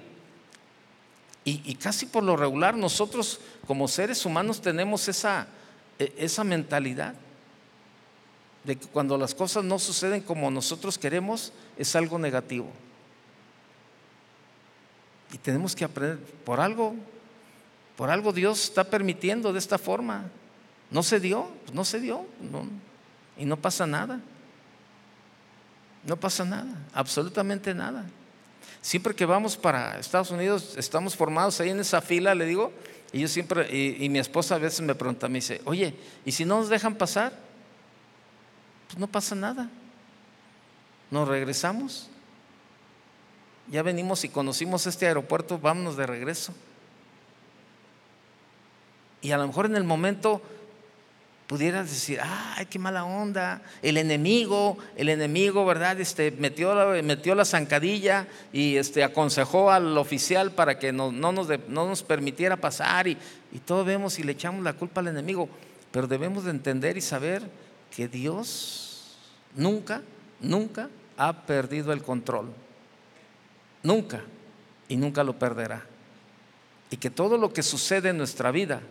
[1.45, 5.47] Y, casi por lo regular nosotros como seres humanos tenemos esa,
[5.97, 7.15] e, esa mentalidad
[8.63, 12.67] de que cuando las cosas no suceden como nosotros queremos es algo negativo.
[15.33, 16.93] Y tenemos que aprender, por algo,
[17.99, 20.23] por algo Dios está permitiendo de esta forma.
[20.89, 22.25] No se dio, pues no se dio,
[23.37, 24.21] y no pasa nada.
[26.05, 28.05] No pasa nada, absolutamente nada.
[28.81, 32.71] Siempre que vamos para Estados Unidos, estamos formados ahí en esa fila, le digo,
[33.11, 36.45] y yo siempre, y, mi esposa a veces me pregunta, me dice, oye, ¿y si
[36.45, 37.33] no nos dejan pasar?
[38.87, 39.69] Pues no pasa nada.
[41.11, 42.09] Nos regresamos.
[43.67, 46.53] Ya venimos y conocimos este aeropuerto, vámonos de regreso.
[49.21, 50.41] Y a lo mejor en el momento
[51.49, 55.99] pudieras decir, ay, qué mala onda, el enemigo, el enemigo, ¿verdad?
[55.99, 61.47] Este, metió, metió la zancadilla y este, aconsejó al oficial para que no, no, nos,
[61.67, 63.17] no nos, permitiera pasar y,
[63.51, 65.49] y todo vemos y le echamos la culpa al enemigo.
[65.91, 67.41] Pero debemos de entender y saber
[67.95, 69.17] que Dios
[69.55, 70.03] nunca,
[70.39, 72.53] nunca ha perdido el control.
[73.81, 74.21] Nunca.
[74.87, 75.83] Y nunca lo perderá.
[76.91, 78.81] Y que todo lo que sucede en nuestra vida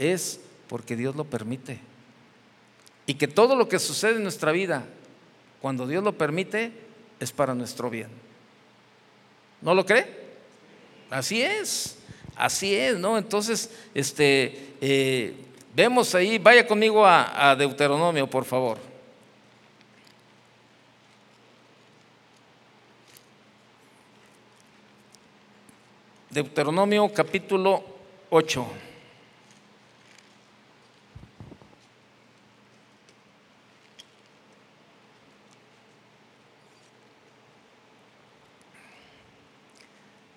[0.00, 1.78] es porque Dios lo permite.
[3.06, 4.86] Y que todo lo que sucede en nuestra vida,
[5.60, 6.72] cuando Dios lo permite,
[7.20, 8.08] es para nuestro bien.
[9.60, 10.06] ¿No lo cree?
[11.10, 11.98] Así es,
[12.34, 13.18] así es, ¿no?
[13.18, 15.34] Entonces, este, eh,
[15.74, 18.78] vemos ahí, vaya conmigo a, a Deuteronomio, por favor.
[26.30, 27.84] Deuteronomio capítulo
[28.30, 28.89] 8.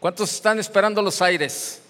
[0.03, 1.81] ¿Cuántos están esperando los aires?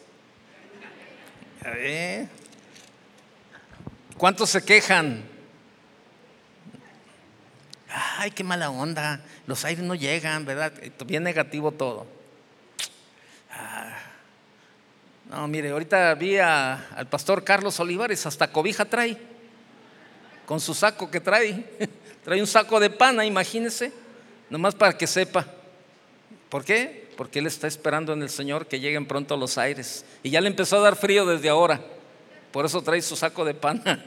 [4.16, 5.24] ¿Cuántos se quejan?
[7.90, 9.20] Ay, qué mala onda.
[9.48, 10.72] Los aires no llegan, ¿verdad?
[11.08, 12.06] Bien negativo todo.
[13.52, 13.98] Ah.
[15.32, 19.18] No, mire, ahorita vi al pastor Carlos Olivares, hasta cobija trae,
[20.46, 21.66] con su saco que trae.
[22.24, 23.92] Trae un saco de pana, imagínese,
[24.52, 25.48] nomás para que sepa.
[26.48, 27.03] ¿Por qué?
[27.16, 30.06] Porque él está esperando en el Señor que lleguen pronto los aires.
[30.24, 31.82] Y ya le empezó a dar frío desde ahora.
[32.52, 33.82] Por eso trae su saco de pan.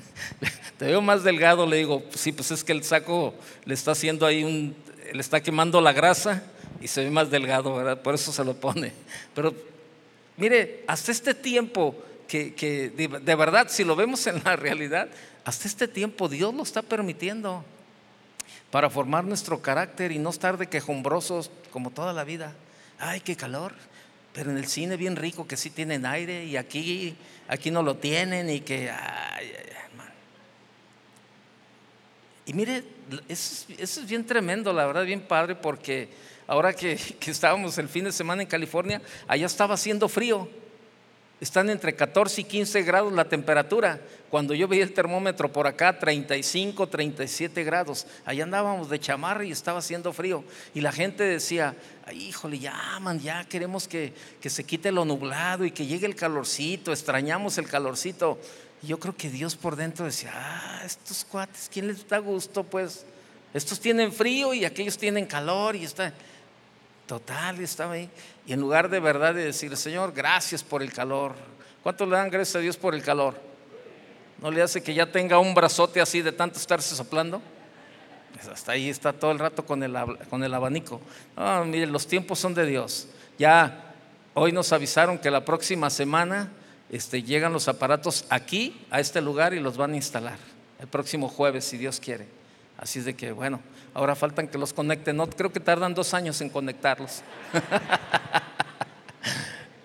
[0.78, 4.26] Te veo más delgado, le digo, sí, pues es que el saco le está haciendo
[4.26, 4.74] ahí un,
[5.12, 6.42] le está quemando la grasa
[6.80, 8.00] y se ve más delgado, ¿verdad?
[8.00, 8.92] Por eso se lo pone.
[9.34, 9.54] Pero
[10.36, 11.94] mire, hasta este tiempo,
[12.26, 15.08] que, que de verdad, si lo vemos en la realidad,
[15.44, 17.64] hasta este tiempo Dios lo está permitiendo
[18.70, 22.54] para formar nuestro carácter y no estar de quejumbrosos como toda la vida.
[22.98, 23.72] Ay, qué calor.
[24.32, 27.16] Pero en el cine bien rico que sí tienen aire y aquí,
[27.48, 28.90] aquí no lo tienen y que...
[28.90, 29.52] Ay,
[32.46, 32.82] Y mire,
[33.28, 36.08] eso, es bien tremendo, la verdad, bien padre, porque
[36.48, 40.48] ahora que, que estábamos el fin de semana en California, allá estaba haciendo frío
[41.40, 44.00] están entre 14 y 15 grados la temperatura.
[44.28, 48.06] Cuando yo veía el termómetro por acá, 35, 37 grados.
[48.26, 50.44] Allá andábamos de chamarra y estaba haciendo frío.
[50.74, 51.74] Y la gente decía,
[52.12, 56.14] híjole, ya, man, ya queremos que, que se quite lo nublado y que llegue el
[56.14, 58.38] calorcito, extrañamos el calorcito.
[58.82, 62.64] Y yo creo que Dios por dentro decía, ah, estos cuates, ¿quién les da gusto?
[62.64, 63.04] Pues
[63.54, 66.12] estos tienen frío y aquellos tienen calor y está...
[67.10, 68.08] Total, estaba ahí.
[68.46, 71.34] Y en lugar de verdad de decir, Señor, gracias por el calor.
[71.82, 73.34] ¿Cuánto le dan gracias a Dios por el calor?
[74.40, 77.42] ¿No le hace que ya tenga un brazote así de tanto estarse soplando?
[78.32, 79.92] Pues hasta ahí está todo el rato con el,
[80.28, 81.00] con el abanico.
[81.36, 83.08] No, mire, los tiempos son de Dios.
[83.40, 83.92] Ya
[84.34, 86.52] hoy nos avisaron que la próxima semana
[86.90, 90.38] este, llegan los aparatos aquí, a este lugar, y los van a instalar.
[90.78, 92.28] El próximo jueves, si Dios quiere.
[92.80, 93.60] Así es de que, bueno,
[93.92, 95.14] ahora faltan que los conecten.
[95.14, 97.20] No, creo que tardan dos años en conectarlos.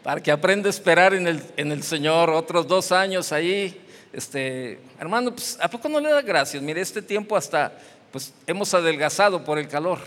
[0.03, 3.86] Para que aprenda a esperar en el, en el Señor otros dos años ahí.
[4.13, 6.63] Este, hermano, pues, ¿a poco no le da gracias?
[6.63, 7.77] Mire, este tiempo hasta,
[8.13, 9.99] pues hemos adelgazado por el calor.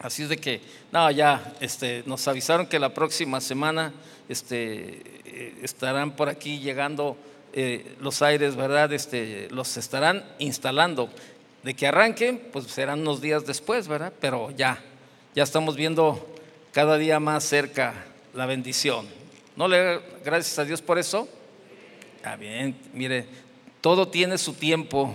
[0.00, 3.92] Así es de que, no, ya este, nos avisaron que la próxima semana
[4.28, 7.16] este, eh, estarán por aquí llegando
[7.54, 8.94] eh, los aires, ¿verdad?
[8.94, 11.10] Este, los estarán instalando.
[11.62, 14.12] De que arranquen, pues serán unos días después, ¿verdad?
[14.20, 14.82] Pero ya,
[15.34, 16.34] ya estamos viendo
[16.72, 19.06] cada día más cerca la bendición.
[19.54, 21.28] ¿No le gracias a Dios por eso?
[22.16, 23.26] Está bien, mire,
[23.80, 25.14] todo tiene su tiempo.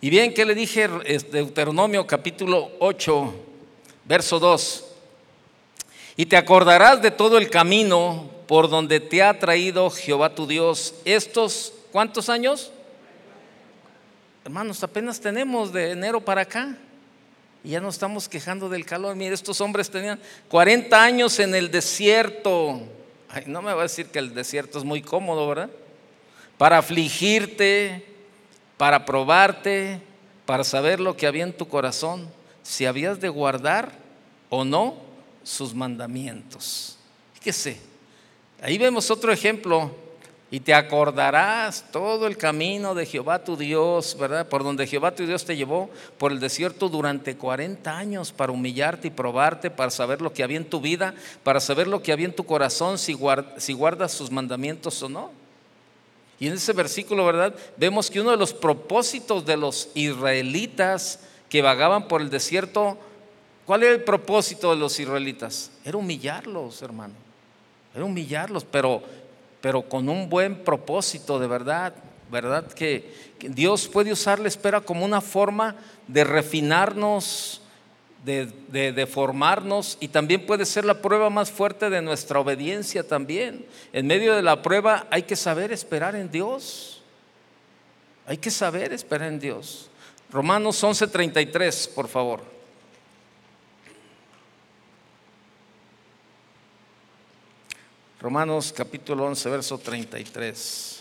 [0.00, 0.88] Y bien, ¿qué le dije?
[1.30, 3.34] Deuteronomio capítulo 8,
[4.04, 4.84] verso 2.
[6.16, 10.94] Y te acordarás de todo el camino por donde te ha traído Jehová tu Dios
[11.04, 12.72] estos, ¿cuántos años?
[14.46, 16.76] Hermanos, apenas tenemos de enero para acá.
[17.64, 19.16] Y ya nos estamos quejando del calor.
[19.16, 22.80] Mire, estos hombres tenían 40 años en el desierto.
[23.28, 25.68] Ay, no me va a decir que el desierto es muy cómodo, ¿verdad?
[26.58, 28.06] Para afligirte,
[28.76, 30.00] para probarte,
[30.44, 32.30] para saber lo que había en tu corazón,
[32.62, 33.90] si habías de guardar
[34.48, 34.94] o no
[35.42, 36.98] sus mandamientos.
[37.40, 37.80] ¿Qué sé?
[38.62, 39.92] Ahí vemos otro ejemplo.
[40.48, 44.48] Y te acordarás todo el camino de Jehová tu Dios, ¿verdad?
[44.48, 49.08] Por donde Jehová tu Dios te llevó por el desierto durante 40 años para humillarte
[49.08, 52.26] y probarte, para saber lo que había en tu vida, para saber lo que había
[52.26, 53.18] en tu corazón, si,
[53.56, 55.32] si guardas sus mandamientos o no.
[56.38, 57.52] Y en ese versículo, ¿verdad?
[57.76, 62.96] Vemos que uno de los propósitos de los israelitas que vagaban por el desierto,
[63.64, 65.72] ¿cuál era el propósito de los israelitas?
[65.84, 67.26] Era humillarlos, hermano
[67.96, 69.02] era humillarlos, pero,
[69.66, 71.92] pero con un buen propósito de verdad,
[72.30, 72.68] ¿verdad?
[72.68, 75.74] Que, Dios puede usar la espera como una forma
[76.06, 77.62] de refinarnos,
[78.24, 83.66] de, de, formarnos y también puede ser la prueba más fuerte de nuestra obediencia también.
[83.92, 87.02] En medio de la prueba hay que saber esperar en Dios.
[88.24, 89.90] Hay que saber esperar en Dios.
[90.30, 92.55] Romanos 11:33, por favor.
[98.26, 101.00] Romanos capítulo 11, verso 33.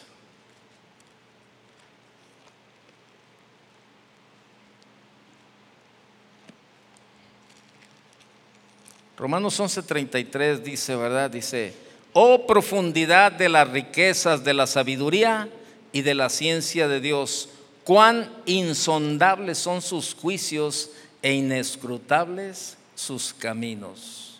[9.17, 11.31] Romanos 33 dice, ¿verdad?
[11.31, 11.73] Dice,
[12.13, 15.49] oh profundidad de las riquezas de la sabiduría
[15.91, 17.49] y de la ciencia de Dios,
[17.83, 20.91] cuán insondables son sus juicios
[21.23, 24.34] e inescrutables sus caminos.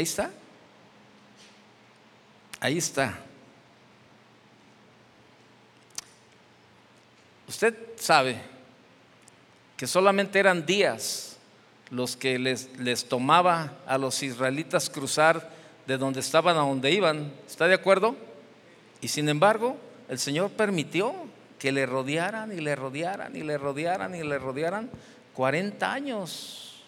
[0.00, 0.30] Ahí está.
[2.58, 3.18] Ahí está.
[7.46, 8.40] Usted sabe
[9.76, 11.36] que solamente eran días
[11.90, 15.50] los que les, les, tomaba a los israelitas cruzar
[15.86, 17.30] de donde estaban a donde iban.
[17.46, 18.16] ¿Está de acuerdo?
[19.02, 19.76] Y sin embargo,
[20.08, 21.14] el Señor permitió
[21.58, 24.88] que le rodearan y le rodearan y le rodearan y le rodearan
[25.34, 26.82] 40 años.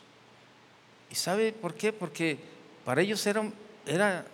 [1.11, 1.93] ¿Y sabe por qué?
[1.93, 2.52] Porque
[2.85, 4.25] para ellos era,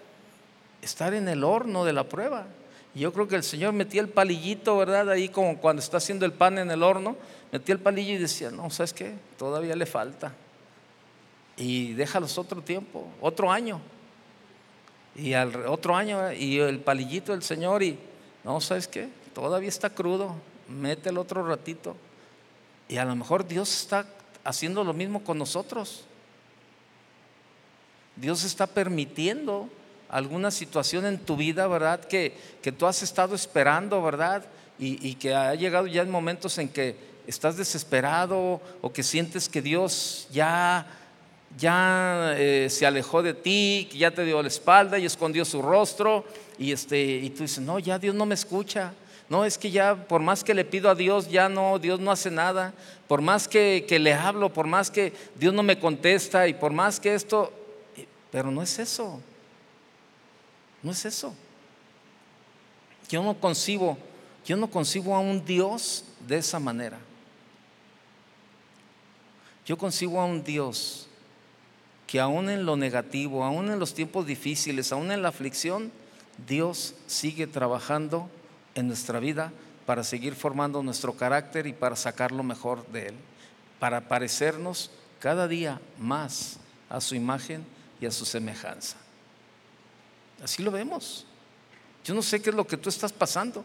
[0.83, 2.47] estar en el horno de la prueba.
[2.95, 5.11] Yo creo que el Señor metía el palillito, ¿verdad?
[5.11, 7.17] Ahí como cuando está haciendo el pan en el horno,
[7.53, 9.15] metía el palillo y decía, no, ¿sabes qué?
[9.37, 10.33] Todavía le falta.
[11.57, 13.81] Y déjalos otro tiempo, otro año.
[15.15, 17.99] Y al otro año, y el palillito del Señor, y
[18.45, 19.09] no, ¿sabes qué?
[19.35, 20.35] Todavía está crudo,
[20.69, 21.97] mete el otro ratito.
[22.89, 24.07] Y a lo mejor Dios está
[24.45, 26.05] haciendo lo mismo con nosotros.
[28.21, 29.69] Dios está permitiendo
[30.09, 32.01] alguna situación en tu vida, ¿verdad?
[32.01, 34.45] Que, que tú has estado esperando, ¿verdad?
[34.81, 36.95] Y, que ha llegado ya en momentos en que
[37.27, 40.87] estás desesperado o que sientes que Dios ya,
[41.59, 45.63] ya eh, se alejó de ti, que ya te dio la espalda y escondió su
[45.63, 46.25] rostro.
[46.59, 48.93] Y, este, y tú dices, no, ya Dios no me escucha.
[49.29, 52.13] No, es que ya por más que le pido a Dios, ya no, Dios no
[52.13, 52.73] hace nada.
[53.09, 56.73] Por más que, que le hablo, por más que Dios no me contesta y por
[56.73, 57.53] más que esto,
[58.31, 59.21] pero no es eso.
[60.83, 61.35] No es eso.
[63.09, 63.99] Yo no concibo,
[64.45, 66.99] yo no concibo a un Dios de esa manera.
[69.67, 71.09] Yo concibo a un Dios
[72.07, 75.93] que aún en lo negativo, aún en los tiempos difíciles, aún en la aflicción,
[76.47, 78.31] Dios sigue trabajando
[78.75, 79.53] en nuestra vida
[79.85, 83.15] para seguir formando nuestro carácter y para sacar lo mejor de Él,
[83.79, 86.59] para parecernos cada día más
[86.89, 87.65] a su imagen
[88.01, 88.97] y a su semejanza.
[90.43, 91.27] Así lo vemos.
[92.05, 93.65] Yo no sé qué es lo que tú estás pasando.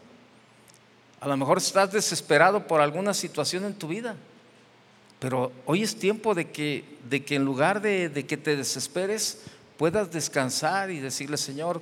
[1.20, 4.16] A lo mejor estás desesperado por alguna situación en tu vida.
[5.20, 9.44] Pero hoy es tiempo de que, de que en lugar de, de que te desesperes,
[9.78, 11.82] puedas descansar y decirle, Señor,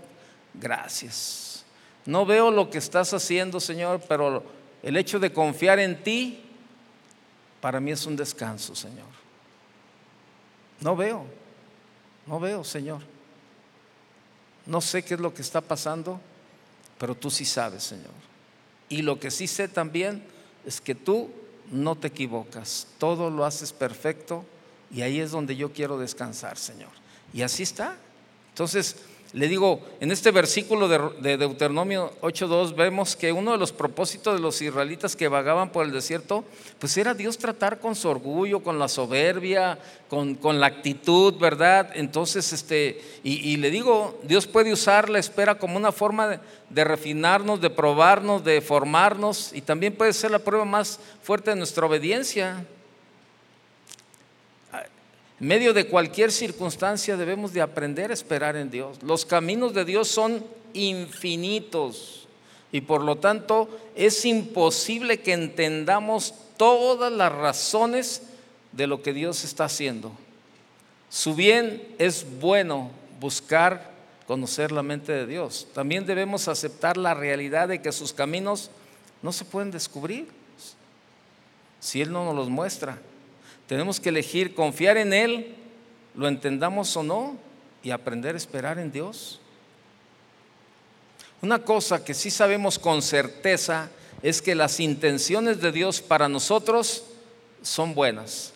[0.54, 1.66] gracias.
[2.06, 4.43] No veo lo que estás haciendo, Señor, pero
[4.84, 6.41] el hecho de confiar en ti,
[7.62, 9.08] para mí es un descanso, Señor.
[10.80, 11.26] No veo,
[12.28, 13.02] no veo, Señor.
[14.66, 16.20] No sé qué es lo que está pasando,
[16.98, 18.14] pero tú sí sabes, Señor.
[18.90, 20.24] Y lo que sí sé también
[20.66, 21.32] es que tú
[21.72, 24.46] no te equivocas, todo lo haces perfecto
[24.92, 26.90] y ahí es donde yo quiero descansar, Señor.
[27.34, 27.96] Y así está.
[28.50, 28.98] Entonces,
[29.34, 34.42] le digo, en este versículo de, Deuteronomio 8.2 vemos que uno de los propósitos de
[34.42, 36.44] los israelitas que vagaban por el desierto,
[36.80, 39.80] pues era Dios tratar con su orgullo, con la soberbia,
[40.10, 41.92] con, la actitud, ¿verdad?
[41.96, 47.62] Entonces, este, y, le digo, Dios puede usar la espera como una forma de refinarnos,
[47.62, 52.66] de probarnos, de formarnos, y también puede ser la prueba más fuerte de nuestra obediencia.
[55.42, 59.02] Medio de cualquier circunstancia debemos de aprender a esperar en Dios.
[59.02, 62.28] Los caminos de Dios son infinitos
[62.72, 68.22] y por lo tanto es imposible que entendamos todas las razones
[68.72, 70.12] de lo que Dios está haciendo.
[71.10, 73.89] Su bien es bueno buscar
[74.28, 75.66] conocer la mente de Dios.
[75.74, 78.70] También debemos aceptar la realidad de que sus caminos
[79.24, 80.28] no se pueden descubrir
[81.80, 83.00] si Él no nos los muestra.
[83.72, 85.56] Tenemos que elegir confiar en Él,
[86.14, 87.38] lo entendamos o no,
[87.82, 89.40] y aprender a esperar en Dios.
[91.42, 93.90] Una cosa que sí sabemos con certeza
[94.22, 97.06] es que las intenciones de Dios para nosotros
[97.62, 98.52] son buenas.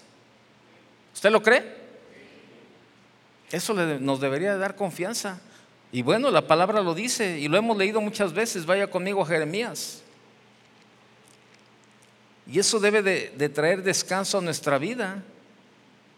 [1.14, 1.64] ¿Usted lo cree?
[3.54, 5.40] Eso nos debería dar confianza.
[5.94, 8.66] Y bueno, la palabra lo dice y lo hemos leído muchas veces.
[8.66, 10.02] Vaya conmigo a Jeremías.
[12.48, 15.24] Y eso debe de, traer descanso a nuestra vida.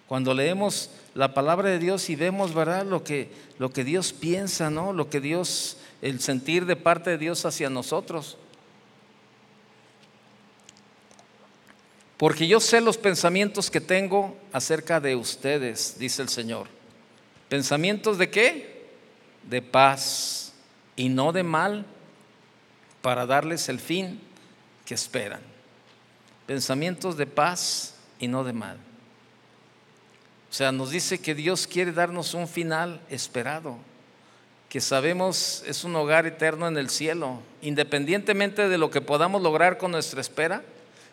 [0.07, 2.85] Cuando leemos la palabra de Dios y vemos, ¿verdad?
[2.85, 4.93] Lo que, lo que Dios piensa, ¿no?
[4.93, 8.37] Lo que Dios, el sentir de parte de Dios hacia nosotros.
[12.17, 16.67] Porque yo sé los pensamientos que tengo acerca de ustedes, dice el Señor.
[17.47, 18.87] ¿Pensamientos de qué?
[19.43, 20.53] De paz
[20.95, 21.85] y no de mal,
[23.01, 24.19] para darles el fin
[24.83, 25.56] que esperan
[26.47, 28.77] pensamientos de paz y no de mal.
[30.49, 33.77] O sea, nos dice que Dios quiere darnos un final esperado,
[34.69, 37.41] que sabemos es un hogar eterno en el cielo.
[37.61, 40.63] Independientemente de lo que podamos lograr con nuestra espera,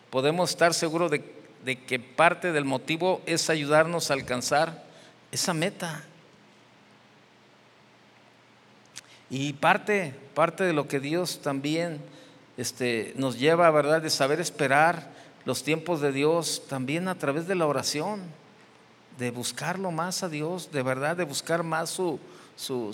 [0.09, 1.23] podemos estar seguros de,
[1.63, 4.83] de que parte del motivo es ayudarnos a alcanzar
[5.31, 6.03] esa meta.
[9.29, 11.99] Y parte, parte de lo que Dios también
[12.57, 15.11] este, nos lleva, ¿verdad?, de saber esperar
[15.45, 18.21] los tiempos de Dios también a través de la oración,
[19.17, 22.19] de buscarlo más a Dios, de verdad, de buscar más su,
[22.55, 22.93] su,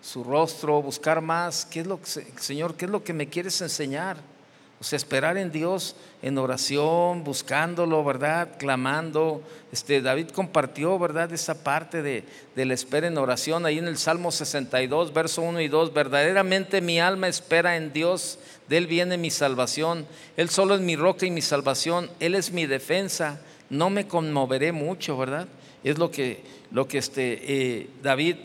[0.00, 2.08] su, rostro, buscar más, ¿qué es lo que,
[2.38, 4.18] Señor, qué es lo que me quieres enseñar?
[4.80, 8.48] O sea, esperar en Dios en oración, buscándolo, ¿verdad?
[8.58, 9.42] Clamando.
[9.72, 11.32] Este, David compartió, ¿verdad?
[11.32, 12.24] Esa parte de,
[12.54, 15.92] la espera en oración ahí en el Salmo 62, verso 1 y 2.
[15.92, 20.06] Verdaderamente mi alma espera en Dios, de Él viene mi salvación.
[20.36, 22.08] Él solo es mi roca y mi salvación.
[22.20, 23.40] Él es mi defensa.
[23.70, 25.48] No me conmoveré mucho, ¿verdad?
[25.82, 28.36] Es lo que, lo que este, eh, David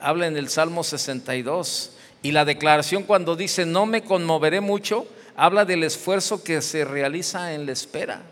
[0.00, 1.92] habla en el Salmo 62.
[2.22, 5.06] Y la declaración cuando dice, no me conmoveré mucho,
[5.38, 8.22] habla del esfuerzo que se realiza en la espera.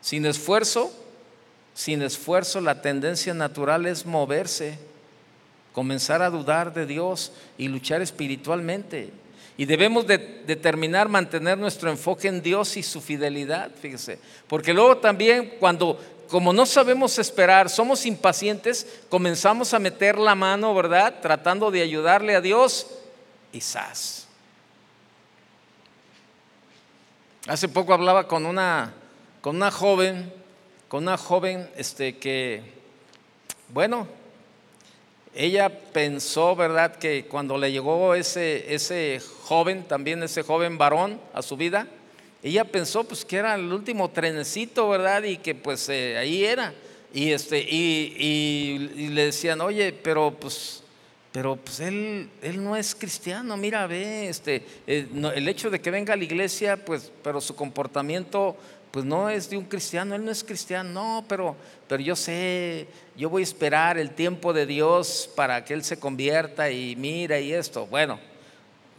[0.00, 0.92] Sin esfuerzo,
[1.74, 4.78] sin esfuerzo, la tendencia natural es moverse,
[5.72, 9.10] comenzar a dudar de Dios y luchar espiritualmente.
[9.56, 14.20] Y debemos determinar mantener nuestro enfoque en Dios y su fidelidad, fíjese.
[14.46, 15.98] Porque luego también cuando,
[16.28, 21.16] como no sabemos esperar, somos impacientes, comenzamos a meter la mano, ¿verdad?
[21.20, 22.86] Tratando de ayudarle a Dios
[23.52, 23.60] y
[27.46, 28.94] Hace poco hablaba con una,
[29.42, 30.32] con una joven,
[30.88, 32.62] con una joven este, que,
[33.68, 34.08] bueno,
[35.34, 41.42] ella pensó, ¿verdad?, que cuando le llegó ese, ese joven, también ese joven varón a
[41.42, 41.86] su vida,
[42.42, 45.24] ella pensó pues que era el último trenecito, ¿verdad?
[45.24, 46.72] Y que pues eh, ahí era.
[47.12, 50.82] Y, este, y, y, le decían, oye, pero pues
[51.34, 55.90] pero pues él, él no es cristiano, mira, ve, este, eh, el hecho de que
[55.90, 58.56] venga a la iglesia, pues, pero su comportamiento,
[58.92, 61.56] pues no es de un cristiano, él no es cristiano, no, pero,
[61.88, 65.98] pero yo sé, yo voy a esperar el tiempo de Dios para que él se
[65.98, 67.88] convierta y mira y esto.
[67.88, 68.20] Bueno,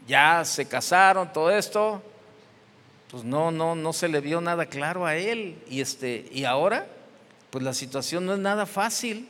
[0.05, 2.03] ya se casaron, todo esto,
[3.11, 5.55] pues no, no, no se le vio nada claro a él.
[5.69, 6.85] Y, este, y ahora,
[7.49, 9.29] pues la situación no es nada fácil.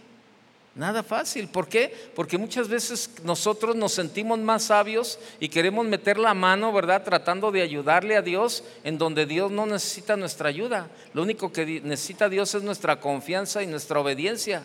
[0.76, 1.48] Nada fácil.
[1.48, 2.12] ¿Por qué?
[2.14, 7.02] Porque muchas veces nosotros nos sentimos más sabios y queremos meter la mano, ¿verdad?
[7.02, 10.90] Tratando de ayudarle a Dios en donde Dios no necesita nuestra ayuda.
[11.14, 14.64] Lo único que necesita Dios es nuestra confianza y nuestra obediencia.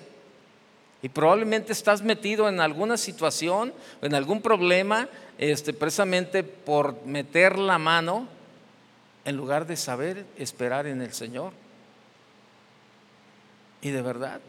[1.00, 5.08] Y probablemente estás metido en alguna situación, en algún problema,
[5.38, 8.26] este, precisamente por meter la mano
[9.24, 11.52] en lugar de saber esperar en el Señor.
[13.80, 14.40] Y de verdad,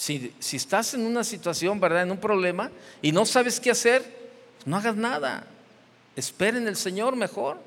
[0.00, 2.04] si, estás en una situación, ¿verdad?
[2.04, 2.70] En un problema
[3.02, 4.02] y no sabes qué hacer,
[4.64, 5.46] no hagas nada.
[6.16, 7.58] Espera en el Señor mejor.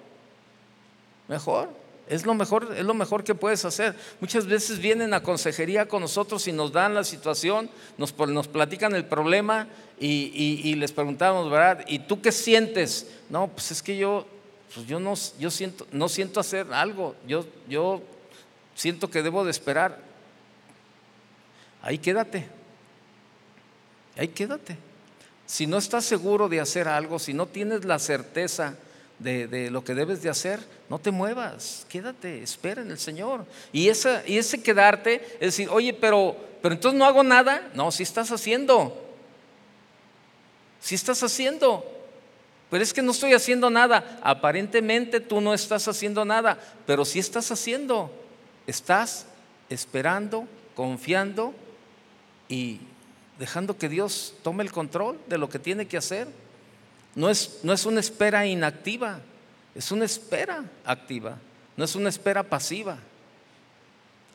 [1.27, 1.69] Mejor.
[2.09, 3.95] Es lo mejor, es lo mejor que puedes hacer.
[4.19, 7.69] Muchas veces vienen a consejería con nosotros y nos dan la situación,
[7.99, 9.67] nos, nos platican el problema
[9.99, 11.85] y, les preguntamos, ¿verdad?
[11.87, 13.11] ¿Y tú qué sientes?
[13.29, 14.25] No, pues es que yo,
[14.73, 17.15] pues yo no, yo siento, no siento hacer algo.
[17.27, 18.01] Yo, yo
[18.73, 20.12] siento que debo de esperar
[21.83, 22.47] ahí quédate.
[24.17, 24.77] Ahí quédate.
[25.45, 28.75] Si no estás seguro de hacer algo, si no tienes la certeza
[29.19, 30.59] de, lo que debes de hacer,
[30.89, 33.45] no te muevas, quédate, espera en el Señor.
[33.71, 37.69] Y, esa, y ese quedarte es decir, oye, pero, pero entonces no hago nada.
[37.73, 38.99] No, si estás haciendo.
[40.79, 41.85] Si estás haciendo.
[42.69, 44.19] Pero es que no estoy haciendo nada.
[44.23, 48.11] Aparentemente tú no estás haciendo nada, pero si estás haciendo.
[48.65, 49.25] Estás
[49.69, 51.53] esperando, confiando
[52.53, 52.79] y
[53.39, 56.27] dejando que Dios tome el control de lo que tiene que hacer.
[57.15, 59.19] No es, no es una espera inactiva,
[59.73, 61.39] es una espera activa,
[61.75, 62.99] no es una espera pasiva.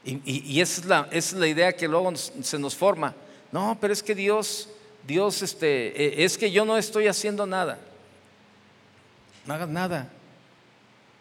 [0.04, 3.14] Y, esa, es la, es la, idea que luego se nos forma.
[3.52, 4.68] No, pero es que Dios,
[5.06, 7.78] Dios, este, e, es que yo no estoy haciendo nada.
[9.46, 10.08] No hagas nada.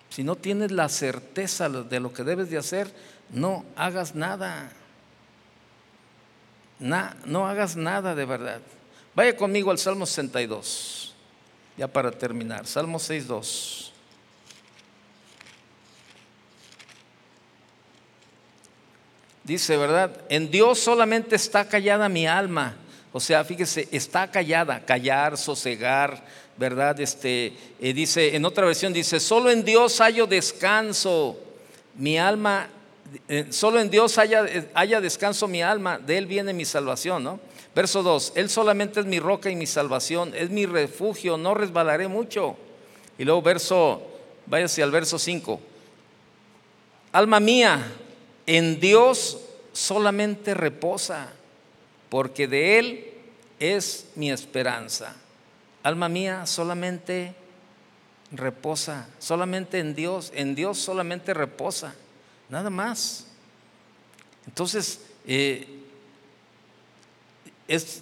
[0.09, 2.91] Si no tienes la certeza de lo que debes de hacer,
[3.29, 4.71] no hagas nada
[6.79, 8.61] no hagas nada de verdad.
[9.15, 11.15] Vaya conmigo al Salmo 62,
[11.75, 12.67] ya para terminar.
[12.67, 13.91] Salmo 62.
[19.43, 20.11] Dice, ¿verdad?
[20.27, 22.75] En Dios solamente está callada mi alma.
[23.13, 26.21] O sea, fíjese, está callada, callar, sosegar,
[26.57, 26.99] ¿verdad?
[26.99, 31.39] Este, eh, dice, en otra versión dice, solo en Dios hallo descanso.
[31.95, 32.67] Mi alma
[33.49, 37.39] solo en Dios haya, haya, descanso mi alma, de Él viene mi salvación, ¿no?
[37.75, 42.07] Verso 2, Él solamente es mi roca y mi salvación, es mi refugio, no resbalaré
[42.07, 42.57] mucho.
[43.17, 44.01] Y luego verso,
[44.45, 45.59] váyase al verso 5.
[47.11, 47.91] Alma mía,
[48.45, 49.39] en Dios
[49.73, 51.29] solamente reposa,
[52.09, 53.13] porque de Él
[53.59, 55.15] es mi esperanza.
[55.83, 57.35] Alma mía, solamente
[58.31, 61.95] reposa, solamente en Dios, en Dios solamente reposa
[62.49, 63.25] nada más.
[64.45, 65.67] Entonces, eh,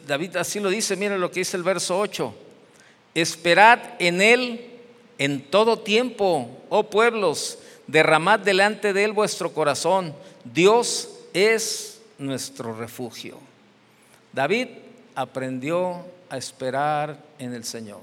[0.08, 2.34] David así lo dice, mira lo que dice el verso 8,
[3.16, 4.72] esperad en él
[5.18, 13.40] en todo tiempo, oh pueblos, derramad delante de él vuestro corazón, Dios es nuestro refugio.
[14.34, 14.68] David
[15.16, 18.02] aprendió a esperar en el Señor.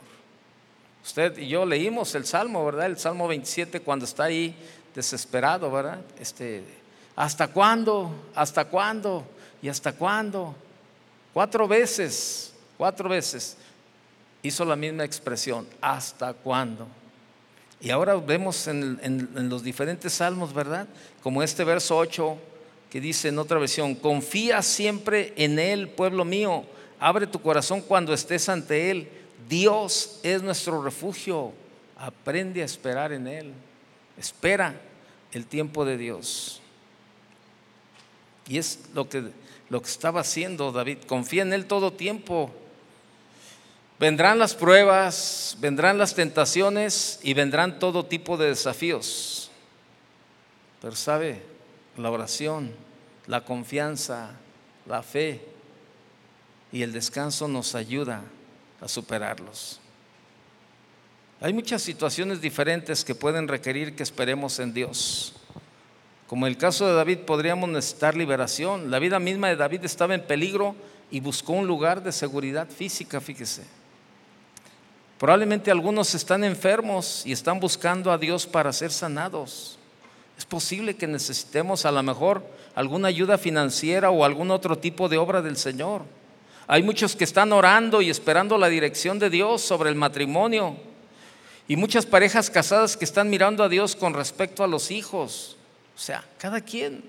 [1.05, 2.87] Usted y yo leímos el Salmo, ¿verdad?
[2.87, 4.55] El Salmo 27 cuando está ahí
[4.95, 6.01] desesperado, ¿verdad?
[6.19, 6.65] Este,
[7.17, 8.11] ¿Hasta cuándo?
[8.35, 9.25] ¿Hasta cuándo?
[9.61, 10.55] ¿Y hasta cuándo?
[11.33, 13.57] Cuatro veces, cuatro veces
[14.43, 16.87] hizo la misma expresión, ¿hasta cuándo?
[17.81, 20.87] Y ahora vemos en, en, los diferentes salmos, ¿verdad?
[21.23, 22.39] Como este verso 8
[22.91, 26.65] que dice en otra versión, confía siempre en Él, pueblo mío,
[27.01, 29.09] abre tu corazón cuando estés ante Él.
[29.49, 31.53] Dios es nuestro refugio,
[31.97, 33.53] aprende a esperar en Él.
[34.17, 34.81] Espera
[35.33, 36.61] el tiempo de Dios.
[38.49, 39.31] Y es lo que,
[39.69, 40.99] lo que estaba haciendo David.
[41.07, 42.53] Confía en Él todo tiempo.
[43.99, 49.51] Vendrán las pruebas, vendrán las tentaciones y vendrán todo tipo de desafíos.
[50.81, 51.43] Pero sabe,
[51.97, 52.73] la oración,
[53.27, 54.33] la confianza,
[54.87, 55.41] la fe
[56.73, 58.23] y el descanso nos ayuda
[58.81, 59.82] a superarlos.
[61.43, 65.33] Hay muchas situaciones diferentes que pueden requerir que esperemos en Dios.
[66.29, 68.93] Como el caso de David podríamos necesitar liberación.
[68.93, 70.77] La vida misma de David estaba en peligro
[71.11, 73.65] y buscó un lugar de seguridad física, fíjese.
[75.19, 79.81] Probablemente algunos están enfermos y están buscando a Dios para ser sanados.
[80.39, 85.19] Es posible que necesitemos a lo mejor alguna ayuda financiera o algún otro tipo de
[85.19, 86.03] obra del Señor.
[86.69, 90.92] Hay muchos que están orando y esperando la dirección de Dios sobre el matrimonio.
[91.69, 95.57] Y muchas parejas casadas que están mirando a Dios con respecto a los hijos.
[95.95, 97.05] O sea, cada quien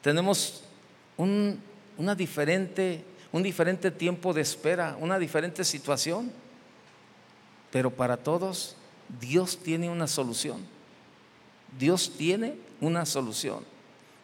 [0.00, 0.62] tenemos
[1.16, 1.60] un,
[1.98, 6.32] una diferente, un diferente tiempo de espera, una diferente situación.
[7.70, 8.76] Pero para todos,
[9.20, 10.64] Dios tiene una solución.
[11.78, 13.64] Dios tiene una solución.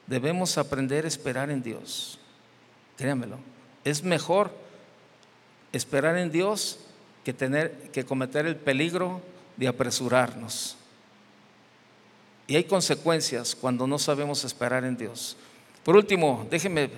[0.07, 2.19] Debemos aprender a esperar en Dios.
[2.97, 3.39] Créanmelo.
[3.85, 4.51] Es mejor
[5.73, 6.79] esperar en Dios
[7.25, 9.21] que tener que cometer el peligro
[9.57, 10.77] de apresurarnos.
[12.47, 15.37] Y hay consecuencias cuando no sabemos esperar en Dios.
[15.83, 16.91] Por último, déjeme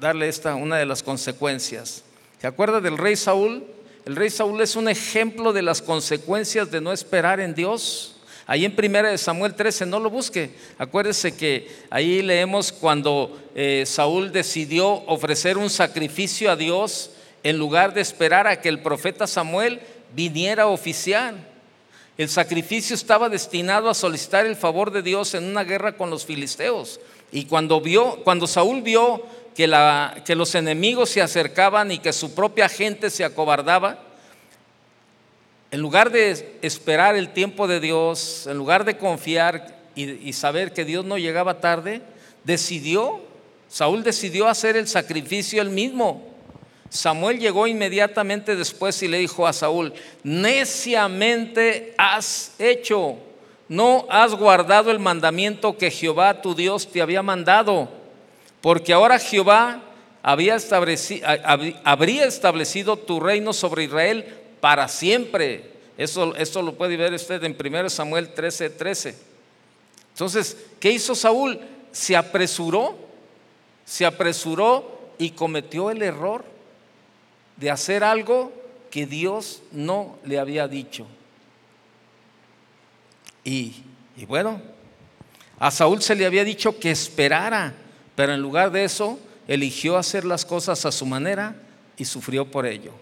[0.00, 2.02] darle esta una de las consecuencias.
[2.40, 3.64] ¿Se acuerda del rey Saúl?
[4.04, 8.16] El rey Saúl es un ejemplo de las consecuencias de no esperar en Dios.
[8.46, 10.50] Ahí en primera de Samuel 13, no lo busque.
[10.76, 17.10] Acuérdese que ahí leemos cuando eh, Saúl decidió ofrecer un sacrificio a Dios
[17.42, 19.80] en lugar de esperar a que el profeta Samuel
[20.14, 21.53] viniera a oficiar.
[22.16, 26.24] El sacrificio estaba destinado a solicitar el favor de Dios en una guerra con los
[26.24, 27.00] filisteos.
[27.32, 29.22] Y cuando vio, cuando Saúl vio
[29.56, 33.98] que, los enemigos se acercaban y que su propia gente se acobardaba,
[35.72, 40.84] en lugar de esperar el tiempo de Dios, en lugar de confiar y, saber que
[40.84, 42.02] Dios no llegaba tarde,
[42.44, 43.22] decidió,
[43.68, 46.33] Saúl decidió hacer el sacrificio él mismo.
[46.94, 49.92] Samuel llegó inmediatamente después y le dijo a Saúl,
[50.22, 53.16] neciamente has hecho,
[53.68, 57.88] no has guardado el mandamiento que Jehová tu Dios te había mandado,
[58.60, 59.82] porque ahora Jehová
[60.22, 65.72] habría establecido tu reino sobre Israel para siempre.
[65.98, 66.32] Eso,
[66.62, 69.16] lo puede ver usted en 1 Samuel 13, 13.
[70.12, 71.58] Entonces, ¿qué hizo Saúl?
[71.90, 72.96] Se apresuró,
[73.84, 76.53] se apresuró y cometió el error
[77.56, 78.52] de hacer algo
[78.90, 81.06] que Dios no le había dicho.
[83.44, 83.74] Y,
[84.26, 84.60] bueno,
[85.58, 87.74] a Saúl se le había dicho que esperara,
[88.14, 91.56] pero en lugar de eso, eligió hacer las cosas a su manera
[91.96, 92.92] y sufrió por ello.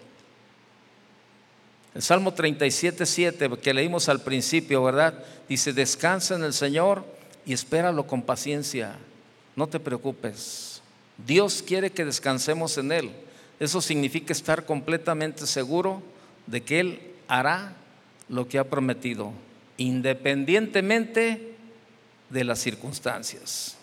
[1.95, 5.23] El Salmo 37, 7, que leímos al principio, ¿verdad?
[5.49, 7.05] Dice, descansa en el Señor
[7.45, 8.97] y espéralo con paciencia.
[9.55, 10.81] No te preocupes.
[11.19, 13.11] Dios quiere que descansemos en Él.
[13.61, 16.03] Eso significa estar completamente seguro
[16.47, 17.75] de que Él hará
[18.29, 19.33] lo que ha prometido,
[19.77, 21.55] independientemente
[22.31, 23.77] de las circunstancias.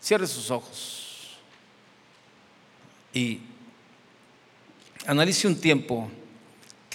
[0.00, 1.38] Cierre sus ojos
[3.12, 3.40] y
[5.06, 6.10] analice un tiempo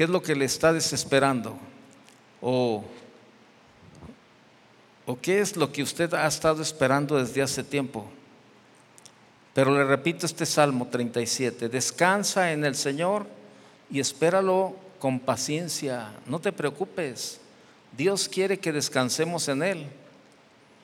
[0.01, 1.57] ¿Qué es lo que le está desesperando?
[2.41, 2.83] ¿O,
[5.05, 8.09] ¿O qué es lo que usted ha estado esperando desde hace tiempo?
[9.53, 13.25] Pero le repito este Salmo 37, descansa en el Señor
[13.89, 17.41] y espéralo con paciencia, no te preocupes,
[17.97, 19.85] Dios quiere que descansemos en Él.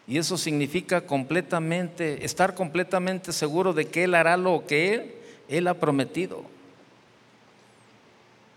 [0.07, 5.13] Y eso significa completamente, estar completamente seguro de que Él hará lo que Él,
[5.47, 6.43] Él ha prometido.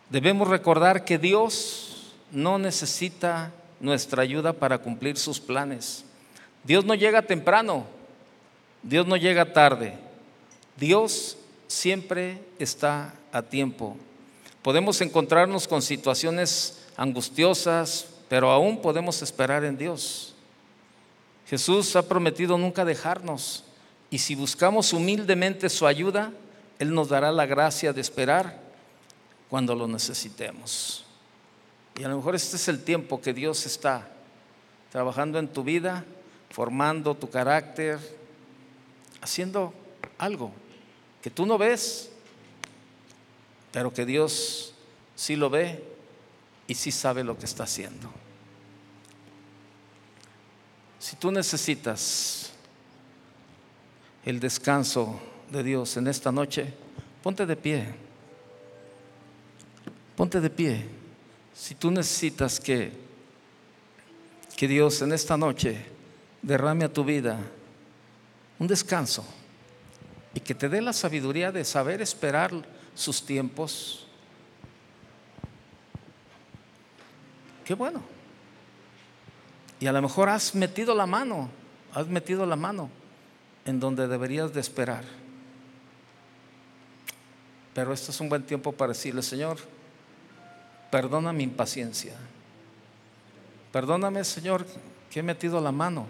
[0.09, 6.05] Debemos recordar que Dios no necesita nuestra ayuda para cumplir sus planes.
[6.65, 7.87] Dios no llega temprano,
[8.83, 9.95] Dios no llega tarde.
[10.77, 11.37] Dios
[11.69, 13.97] siempre está a tiempo.
[14.63, 20.35] Podemos encontrarnos con situaciones angustiosas, pero aún podemos esperar en Dios.
[21.47, 23.65] Jesús ha prometido nunca dejarnos
[24.11, 26.33] y si buscamos humildemente su ayuda,
[26.79, 28.61] Él nos dará la gracia de esperar
[29.49, 31.05] cuando lo necesitemos.
[31.99, 34.09] Y a lo mejor este es el tiempo que Dios está
[34.91, 36.05] trabajando en tu vida,
[36.51, 37.99] formando tu carácter,
[39.21, 39.75] haciendo
[40.19, 40.53] algo
[41.23, 42.11] que tú no ves,
[43.73, 44.73] pero que Dios
[45.15, 45.85] sí lo ve
[46.67, 48.11] y sí sabe lo que está haciendo.
[50.99, 52.53] Si tú necesitas
[54.25, 56.73] el descanso de Dios en esta noche,
[57.23, 57.95] ponte de pie.
[60.17, 60.87] Ponte de pie.
[61.55, 62.93] Si tú necesitas que,
[64.57, 65.85] que Dios en esta noche
[66.43, 67.39] derrame a tu vida
[68.61, 69.25] un descanso
[70.33, 72.53] y que te dé la sabiduría de saber esperar
[72.95, 74.07] sus tiempos,
[77.65, 78.01] qué bueno.
[79.81, 81.51] Y a lo mejor has metido la mano
[81.95, 82.89] has metido la mano
[83.65, 85.05] en donde deberías de esperar.
[87.75, 89.59] Pero esto es un buen tiempo para decirle, Señor,
[90.91, 92.15] perdona mi impaciencia.
[93.73, 94.67] Perdóname, Señor,
[95.11, 96.07] que he metido la mano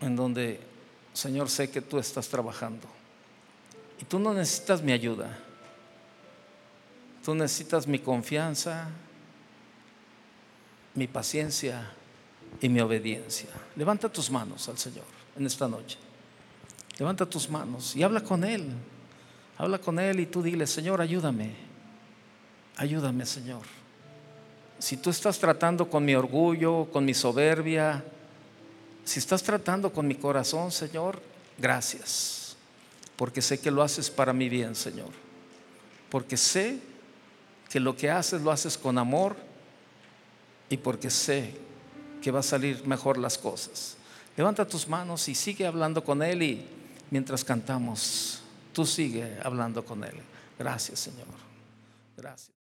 [0.00, 0.60] en donde,
[1.16, 2.86] Señor, sé que tú estás trabajando.
[3.98, 5.38] Y tú no necesitas mi ayuda.
[7.24, 8.90] Tú necesitas mi confianza,
[10.94, 11.90] mi paciencia
[12.60, 13.48] y mi obediencia.
[13.76, 15.06] Levanta tus manos al Señor
[15.38, 15.96] en esta noche.
[16.98, 18.68] Levanta tus manos y habla con Él.
[19.56, 21.54] Habla con Él y tú dile, Señor, ayúdame.
[22.76, 23.62] Ayúdame, Señor.
[24.78, 28.04] Si tú estás tratando con mi orgullo, con mi soberbia,
[29.06, 31.22] si estás tratando con mi corazón, Señor,
[31.56, 32.56] gracias.
[33.16, 35.10] Porque sé que lo haces para mi bien, Señor.
[36.10, 36.80] Porque sé
[37.70, 39.36] que lo que haces lo haces con amor
[40.68, 41.54] y porque sé
[42.20, 43.96] que va a salir mejor las cosas.
[44.36, 46.66] Levanta tus manos y sigue hablando con Él y
[47.10, 48.42] mientras cantamos,
[48.72, 50.16] tú sigue hablando con Él.
[50.58, 51.28] Gracias, Señor.
[52.16, 52.55] Gracias.